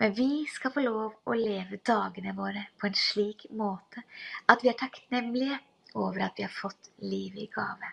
Men 0.00 0.16
vi 0.16 0.46
skal 0.48 0.72
få 0.72 0.86
lov 0.86 1.20
å 1.28 1.36
leve 1.36 1.82
dagene 1.84 2.32
våre 2.34 2.64
på 2.80 2.88
en 2.88 2.96
slik 2.96 3.44
måte 3.52 4.06
at 4.48 4.64
vi 4.64 4.72
er 4.72 4.80
takknemlige 4.80 5.60
over 6.00 6.24
at 6.24 6.40
vi 6.40 6.48
har 6.48 6.54
fått 6.56 6.94
livet 7.04 7.44
i 7.44 7.50
gave. 7.52 7.92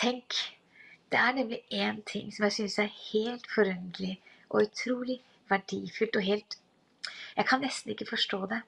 Tenk 0.00 0.40
det 1.14 1.20
er 1.22 1.34
nemlig 1.34 1.60
én 1.70 2.00
ting 2.10 2.30
som 2.34 2.48
jeg 2.48 2.52
syns 2.56 2.78
er 2.82 2.94
helt 3.12 3.44
forunderlig 3.54 4.16
og 4.48 4.64
utrolig 4.64 5.20
verdifullt 5.50 6.16
og 6.18 6.26
helt 6.26 6.56
Jeg 7.36 7.46
kan 7.46 7.62
nesten 7.62 7.92
ikke 7.92 8.08
forstå 8.08 8.40
det. 8.50 8.58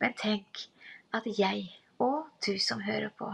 Men 0.00 0.16
tenk 0.18 0.60
at 1.14 1.24
jeg, 1.38 1.70
og 1.98 2.28
du 2.46 2.58
som 2.58 2.80
hører 2.80 3.08
på, 3.18 3.30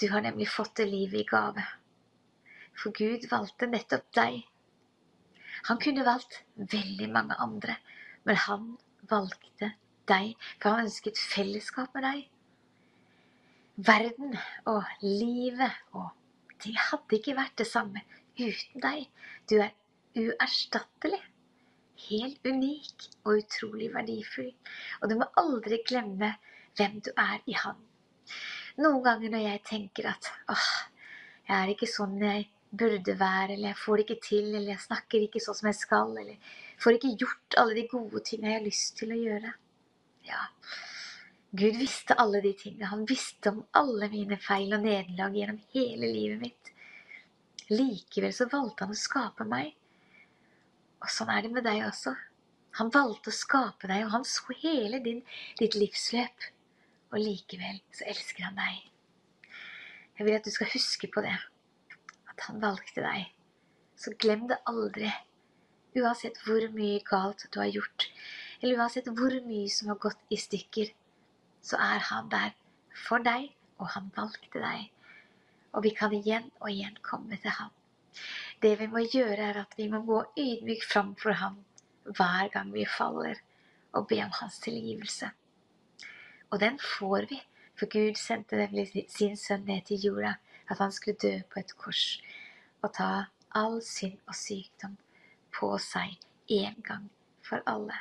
du 0.00 0.06
har 0.12 0.24
nemlig 0.24 0.48
fått 0.48 0.76
det 0.76 0.88
livet 0.88 1.20
i 1.20 1.28
gave. 1.28 1.66
For 2.72 2.96
Gud 2.96 3.28
valgte 3.30 3.66
nettopp 3.66 4.08
deg. 4.16 4.40
Han 5.68 5.80
kunne 5.84 6.08
valgt 6.08 6.40
veldig 6.56 7.12
mange 7.12 7.36
andre, 7.36 7.76
men 8.24 8.36
han 8.48 8.66
valgte 9.12 9.74
deg, 10.08 10.36
for 10.56 10.70
han 10.70 10.88
ønsket 10.88 11.20
fellesskap 11.20 11.94
med 11.94 12.08
deg. 12.08 12.28
Verden 13.76 14.36
og 14.64 14.84
livet 15.02 15.72
og 15.92 16.12
Ting 16.62 16.76
hadde 16.78 17.18
ikke 17.18 17.36
vært 17.36 17.56
det 17.60 17.66
samme 17.68 18.02
uten 18.38 18.82
deg. 18.82 19.06
Du 19.50 19.58
er 19.60 19.72
uerstattelig. 20.18 21.22
helt 22.10 22.46
unik 22.46 23.04
og 23.24 23.38
utrolig 23.38 23.86
verdifull. 23.94 24.50
Og 25.00 25.10
du 25.10 25.14
må 25.20 25.28
aldri 25.40 25.78
glemme 25.86 26.34
hvem 26.76 26.98
du 27.06 27.10
er 27.16 27.38
i 27.46 27.54
Han. 27.62 27.78
Noen 28.82 29.02
ganger 29.04 29.30
når 29.30 29.44
jeg 29.44 29.62
tenker 29.68 30.08
at 30.10 30.28
åh, 30.50 30.70
jeg 31.46 31.54
er 31.56 31.72
ikke 31.72 31.88
sånn 31.90 32.18
jeg 32.20 32.48
burde 32.74 33.14
være, 33.20 33.54
eller 33.54 33.70
jeg 33.70 33.78
får 33.78 33.96
det 33.96 34.04
ikke 34.04 34.26
til, 34.26 34.48
eller 34.50 34.72
jeg 34.72 34.82
snakker 34.82 35.26
ikke 35.26 35.42
sånn 35.44 35.58
som 35.60 35.68
jeg 35.70 35.78
skal, 35.78 36.16
eller 36.18 36.56
får 36.82 36.98
ikke 36.98 37.12
gjort 37.22 37.58
alle 37.62 37.76
de 37.78 37.84
gode 37.92 38.24
tingene 38.26 38.50
jeg 38.50 38.58
har 38.58 38.66
lyst 38.66 38.96
til 38.98 39.14
å 39.14 39.20
gjøre. 39.20 39.52
Ja, 40.26 40.42
Gud 41.54 41.76
visste 41.78 42.16
alle 42.18 42.40
de 42.42 42.50
tingene. 42.58 42.88
Han 42.90 43.04
visste 43.06 43.52
om 43.52 43.60
alle 43.78 44.08
mine 44.10 44.34
feil 44.42 44.74
og 44.74 44.80
nederlag 44.82 45.36
gjennom 45.38 45.60
hele 45.74 46.08
livet 46.10 46.40
mitt. 46.40 46.70
Likevel 47.70 48.32
så 48.34 48.48
valgte 48.50 48.88
han 48.88 48.94
å 48.94 48.98
skape 48.98 49.46
meg. 49.46 49.68
Og 50.98 51.12
sånn 51.14 51.30
er 51.30 51.44
det 51.44 51.52
med 51.54 51.62
deg 51.66 51.84
også. 51.86 52.14
Han 52.80 52.90
valgte 52.90 53.30
å 53.30 53.36
skape 53.36 53.86
deg, 53.86 54.02
og 54.02 54.10
han 54.16 54.26
så 54.26 54.56
hele 54.64 54.98
din, 55.04 55.20
ditt 55.60 55.76
livsløp. 55.78 56.48
Og 57.12 57.22
likevel 57.22 57.78
så 57.94 58.08
elsker 58.10 58.48
han 58.48 58.58
deg. 58.58 58.82
Jeg 60.18 60.26
vil 60.26 60.38
at 60.40 60.50
du 60.50 60.50
skal 60.56 60.72
huske 60.74 61.12
på 61.14 61.22
det. 61.22 61.36
At 62.34 62.48
han 62.48 62.58
valgte 62.66 63.06
deg. 63.06 63.30
Så 63.94 64.16
glem 64.18 64.48
det 64.50 64.58
aldri. 64.66 65.12
Uansett 65.94 66.42
hvor 66.42 66.66
mye 66.74 66.98
galt 67.06 67.46
du 67.54 67.60
har 67.62 67.70
gjort, 67.70 68.08
eller 68.58 68.82
uansett 68.82 69.06
hvor 69.14 69.38
mye 69.46 69.70
som 69.70 69.92
har 69.92 70.02
gått 70.02 70.34
i 70.34 70.38
stykker, 70.42 70.90
så 71.64 71.80
er 71.80 72.02
han 72.10 72.28
der 72.32 72.52
for 73.06 73.24
deg, 73.24 73.48
og 73.80 73.88
han 73.96 74.10
valgte 74.16 74.60
deg. 74.60 74.90
Og 75.72 75.82
vi 75.86 75.94
kan 75.96 76.12
igjen 76.14 76.50
og 76.60 76.70
igjen 76.70 76.98
komme 77.02 77.38
til 77.40 77.56
ham. 77.58 77.72
Det 78.62 78.76
vi 78.78 78.86
må 78.86 79.02
gjøre, 79.10 79.48
er 79.50 79.62
at 79.64 79.74
vi 79.76 79.88
må 79.90 80.02
gå 80.06 80.20
ydmykt 80.38 80.86
fram 80.92 81.14
for 81.18 81.34
ham 81.40 81.58
hver 82.04 82.52
gang 82.52 82.70
vi 82.74 82.84
faller, 82.86 83.40
og 83.94 84.08
be 84.10 84.20
om 84.24 84.32
hans 84.40 84.58
tilgivelse. 84.62 85.30
Og 86.50 86.60
den 86.60 86.78
får 86.78 87.26
vi, 87.30 87.40
for 87.78 87.90
Gud 87.90 88.18
sendte 88.18 88.60
nemlig 88.60 89.06
sin 89.10 89.36
sønn 89.36 89.64
ned 89.66 89.86
til 89.88 90.04
jorda, 90.06 90.34
at 90.70 90.78
han 90.78 90.92
skulle 90.92 91.18
dø 91.22 91.40
på 91.50 91.60
et 91.60 91.74
kors 91.78 92.20
og 92.82 92.92
ta 92.94 93.10
all 93.54 93.80
synd 93.82 94.18
og 94.28 94.36
sykdom 94.36 94.96
på 95.54 95.70
seg 95.82 96.18
en 96.52 96.82
gang 96.84 97.08
for 97.42 97.62
alle. 97.66 97.96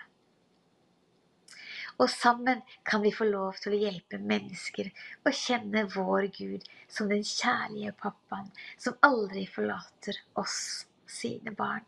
Og 2.01 2.09
sammen 2.09 2.61
kan 2.89 3.03
vi 3.03 3.11
få 3.13 3.27
lov 3.29 3.59
til 3.61 3.75
å 3.75 3.79
hjelpe 3.83 4.17
mennesker 4.17 4.89
å 5.27 5.33
kjenne 5.37 5.85
vår 5.93 6.27
Gud 6.37 6.65
som 6.89 7.11
den 7.11 7.25
kjærlige 7.27 7.93
pappaen 8.01 8.49
som 8.81 8.97
aldri 9.05 9.45
forlater 9.49 10.17
oss, 10.39 10.87
sine 11.05 11.53
barn. 11.53 11.85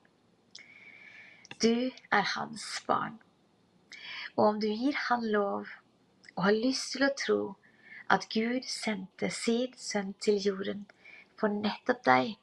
Du 1.64 1.90
er 2.14 2.26
hans 2.36 2.66
barn. 2.86 3.18
Og 4.36 4.44
om 4.46 4.60
du 4.62 4.68
gir 4.68 4.98
han 5.08 5.24
lov 5.32 5.72
og 6.36 6.42
har 6.44 6.58
lyst 6.58 6.94
til 6.94 7.08
å 7.08 7.14
tro 7.18 7.40
at 8.12 8.28
Gud 8.30 8.68
sendte 8.70 9.32
sin 9.34 9.74
sønn 9.80 10.12
til 10.22 10.38
jorden 10.44 10.84
for 11.40 11.50
nettopp 11.50 12.04
deg, 12.06 12.36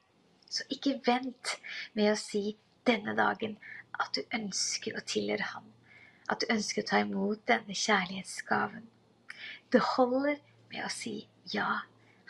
så 0.49 0.65
ikke 0.73 0.97
vent 1.05 1.55
med 1.93 2.11
å 2.11 2.19
si 2.19 2.57
denne 2.89 3.15
dagen 3.15 3.55
at 4.01 4.11
du 4.17 4.35
ønsker 4.35 4.97
å 4.97 5.05
tilhøre 5.07 5.53
ham 5.53 5.71
at 6.31 6.41
du 6.41 6.51
ønsker 6.53 6.83
å 6.83 6.89
ta 6.89 7.01
imot 7.03 7.43
denne 7.49 7.75
kjærlighetsgaven. 7.75 8.85
Det 9.73 9.81
holder 9.93 10.39
med 10.71 10.85
å 10.85 10.91
si 10.93 11.15
ja, 11.51 11.83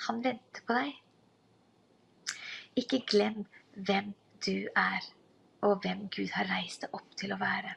han 0.07 0.21
venter 0.25 0.65
på 0.65 0.77
deg. 0.77 0.93
Ikke 2.79 3.03
glem 3.05 3.43
hvem 3.75 4.13
du 4.45 4.69
er, 4.75 5.05
og 5.63 5.83
hvem 5.83 6.07
Gud 6.11 6.33
har 6.35 6.49
reist 6.49 6.83
deg 6.83 6.95
opp 6.97 7.17
til 7.19 7.35
å 7.35 7.39
være. 7.41 7.75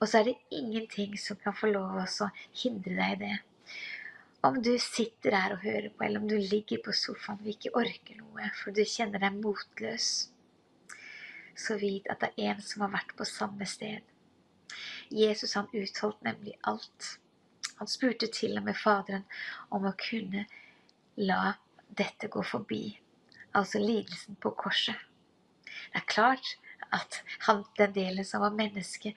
Og 0.00 0.08
så 0.08 0.20
er 0.20 0.30
det 0.30 0.56
ingenting 0.56 1.18
som 1.20 1.38
kan 1.40 1.54
få 1.56 1.70
lov 1.70 2.00
å 2.00 2.30
hindre 2.62 2.96
deg 2.96 3.12
i 3.14 3.20
det. 3.26 3.36
Om 4.44 4.58
du 4.64 4.74
sitter 4.82 5.36
her 5.36 5.54
og 5.54 5.62
hører 5.64 5.92
på, 5.92 6.04
eller 6.04 6.20
om 6.20 6.28
du 6.28 6.36
ligger 6.36 6.82
på 6.84 6.92
sofaen 6.96 7.40
og 7.40 7.52
ikke 7.52 7.72
orker 7.80 8.18
noe, 8.18 8.50
for 8.58 8.76
du 8.76 8.82
kjenner 8.84 9.22
deg 9.22 9.38
motløs, 9.38 10.08
så 11.56 11.78
vit 11.80 12.10
at 12.12 12.20
det 12.24 12.34
er 12.34 12.56
en 12.56 12.64
som 12.64 12.84
har 12.84 12.92
vært 12.96 13.14
på 13.16 13.28
samme 13.28 13.68
sted 13.68 14.13
Jesus 15.14 15.54
han 15.54 15.68
utholdt 15.72 16.22
nemlig 16.26 16.56
alt. 16.62 17.18
Han 17.78 17.90
spurte 17.90 18.26
til 18.26 18.58
og 18.58 18.64
med 18.66 18.78
Faderen 18.78 19.24
om 19.70 19.86
å 19.86 19.94
kunne 19.98 20.46
la 21.16 21.54
dette 21.94 22.28
gå 22.28 22.42
forbi, 22.42 22.82
altså 23.54 23.78
lidelsen 23.78 24.38
på 24.42 24.54
korset. 24.58 24.98
Det 25.64 26.02
er 26.02 26.10
klart 26.10 26.56
at 26.94 27.20
han, 27.46 27.64
den 27.78 27.94
delen 27.94 28.26
som 28.26 28.42
var 28.42 28.54
menneske, 28.54 29.14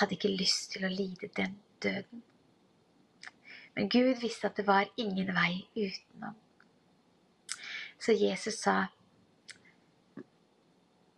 hadde 0.00 0.16
ikke 0.16 0.32
lyst 0.32 0.72
til 0.72 0.86
å 0.86 0.92
lide 0.92 1.28
den 1.36 1.58
døden. 1.84 2.22
Men 3.76 3.90
Gud 3.92 4.22
visste 4.22 4.48
at 4.48 4.56
det 4.56 4.66
var 4.68 4.88
ingen 4.96 5.34
vei 5.36 5.66
utenom. 5.76 6.36
Så 8.00 8.12
Jesus 8.12 8.60
sa 8.60 8.86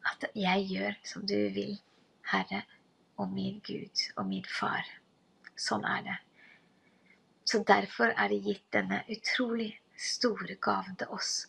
at 0.06 0.24
'jeg 0.34 0.66
gjør 0.70 0.94
som 1.04 1.26
du 1.26 1.48
vil, 1.54 1.78
Herre' 2.32 2.64
og 3.18 3.30
min 3.34 3.60
Gud 3.66 4.06
og 4.16 4.26
min 4.30 4.46
Far. 4.46 4.86
Sånn 5.58 5.84
er 5.84 6.02
det. 6.06 6.16
Så 7.48 7.62
derfor 7.66 8.12
er 8.14 8.30
det 8.30 8.42
gitt 8.44 8.66
denne 8.72 9.02
utrolig 9.10 9.72
store 9.98 10.54
gaven 10.62 10.98
til 11.00 11.10
oss 11.14 11.46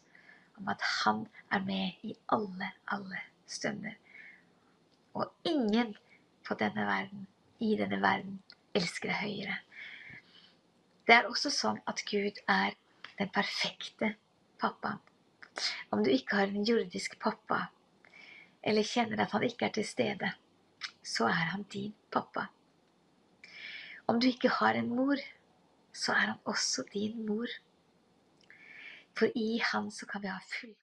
om 0.58 0.70
at 0.72 0.82
Han 0.82 1.26
er 1.52 1.64
med 1.64 2.04
i 2.04 2.16
alle, 2.36 2.72
alle 2.88 3.22
stunder. 3.48 3.96
Og 5.14 5.32
ingen 5.44 5.96
på 6.48 6.56
denne 6.60 6.86
verden, 6.88 7.28
i 7.60 7.76
denne 7.78 8.02
verden, 8.02 8.40
elsker 8.74 9.12
deg 9.12 9.22
høyere. 9.22 9.58
Det 11.08 11.16
er 11.16 11.30
også 11.30 11.52
sånn 11.54 11.80
at 11.90 12.04
Gud 12.10 12.40
er 12.48 12.76
den 13.20 13.32
perfekte 13.36 14.14
pappaen. 14.62 15.00
Om 15.92 16.04
du 16.06 16.12
ikke 16.14 16.40
har 16.40 16.52
en 16.52 16.68
jordisk 16.68 17.18
pappa, 17.20 17.66
eller 18.64 18.88
kjenner 18.88 19.24
at 19.24 19.34
han 19.36 19.44
ikke 19.44 19.68
er 19.68 19.76
til 19.76 19.88
stede, 19.88 20.32
så 21.10 21.26
er 21.30 21.52
han 21.54 21.66
din 21.74 21.94
pappa. 22.14 22.46
Om 24.08 24.20
du 24.22 24.28
ikke 24.30 24.52
har 24.60 24.78
en 24.78 24.90
mor, 24.94 25.18
så 25.94 26.14
er 26.14 26.26
han 26.32 26.38
også 26.46 26.86
din 26.94 27.26
mor. 27.26 27.48
For 29.18 29.32
i 29.36 29.60
han 29.72 29.90
så 29.92 30.06
kan 30.06 30.22
vi 30.24 30.32
ha 30.32 30.40
full 30.46 30.76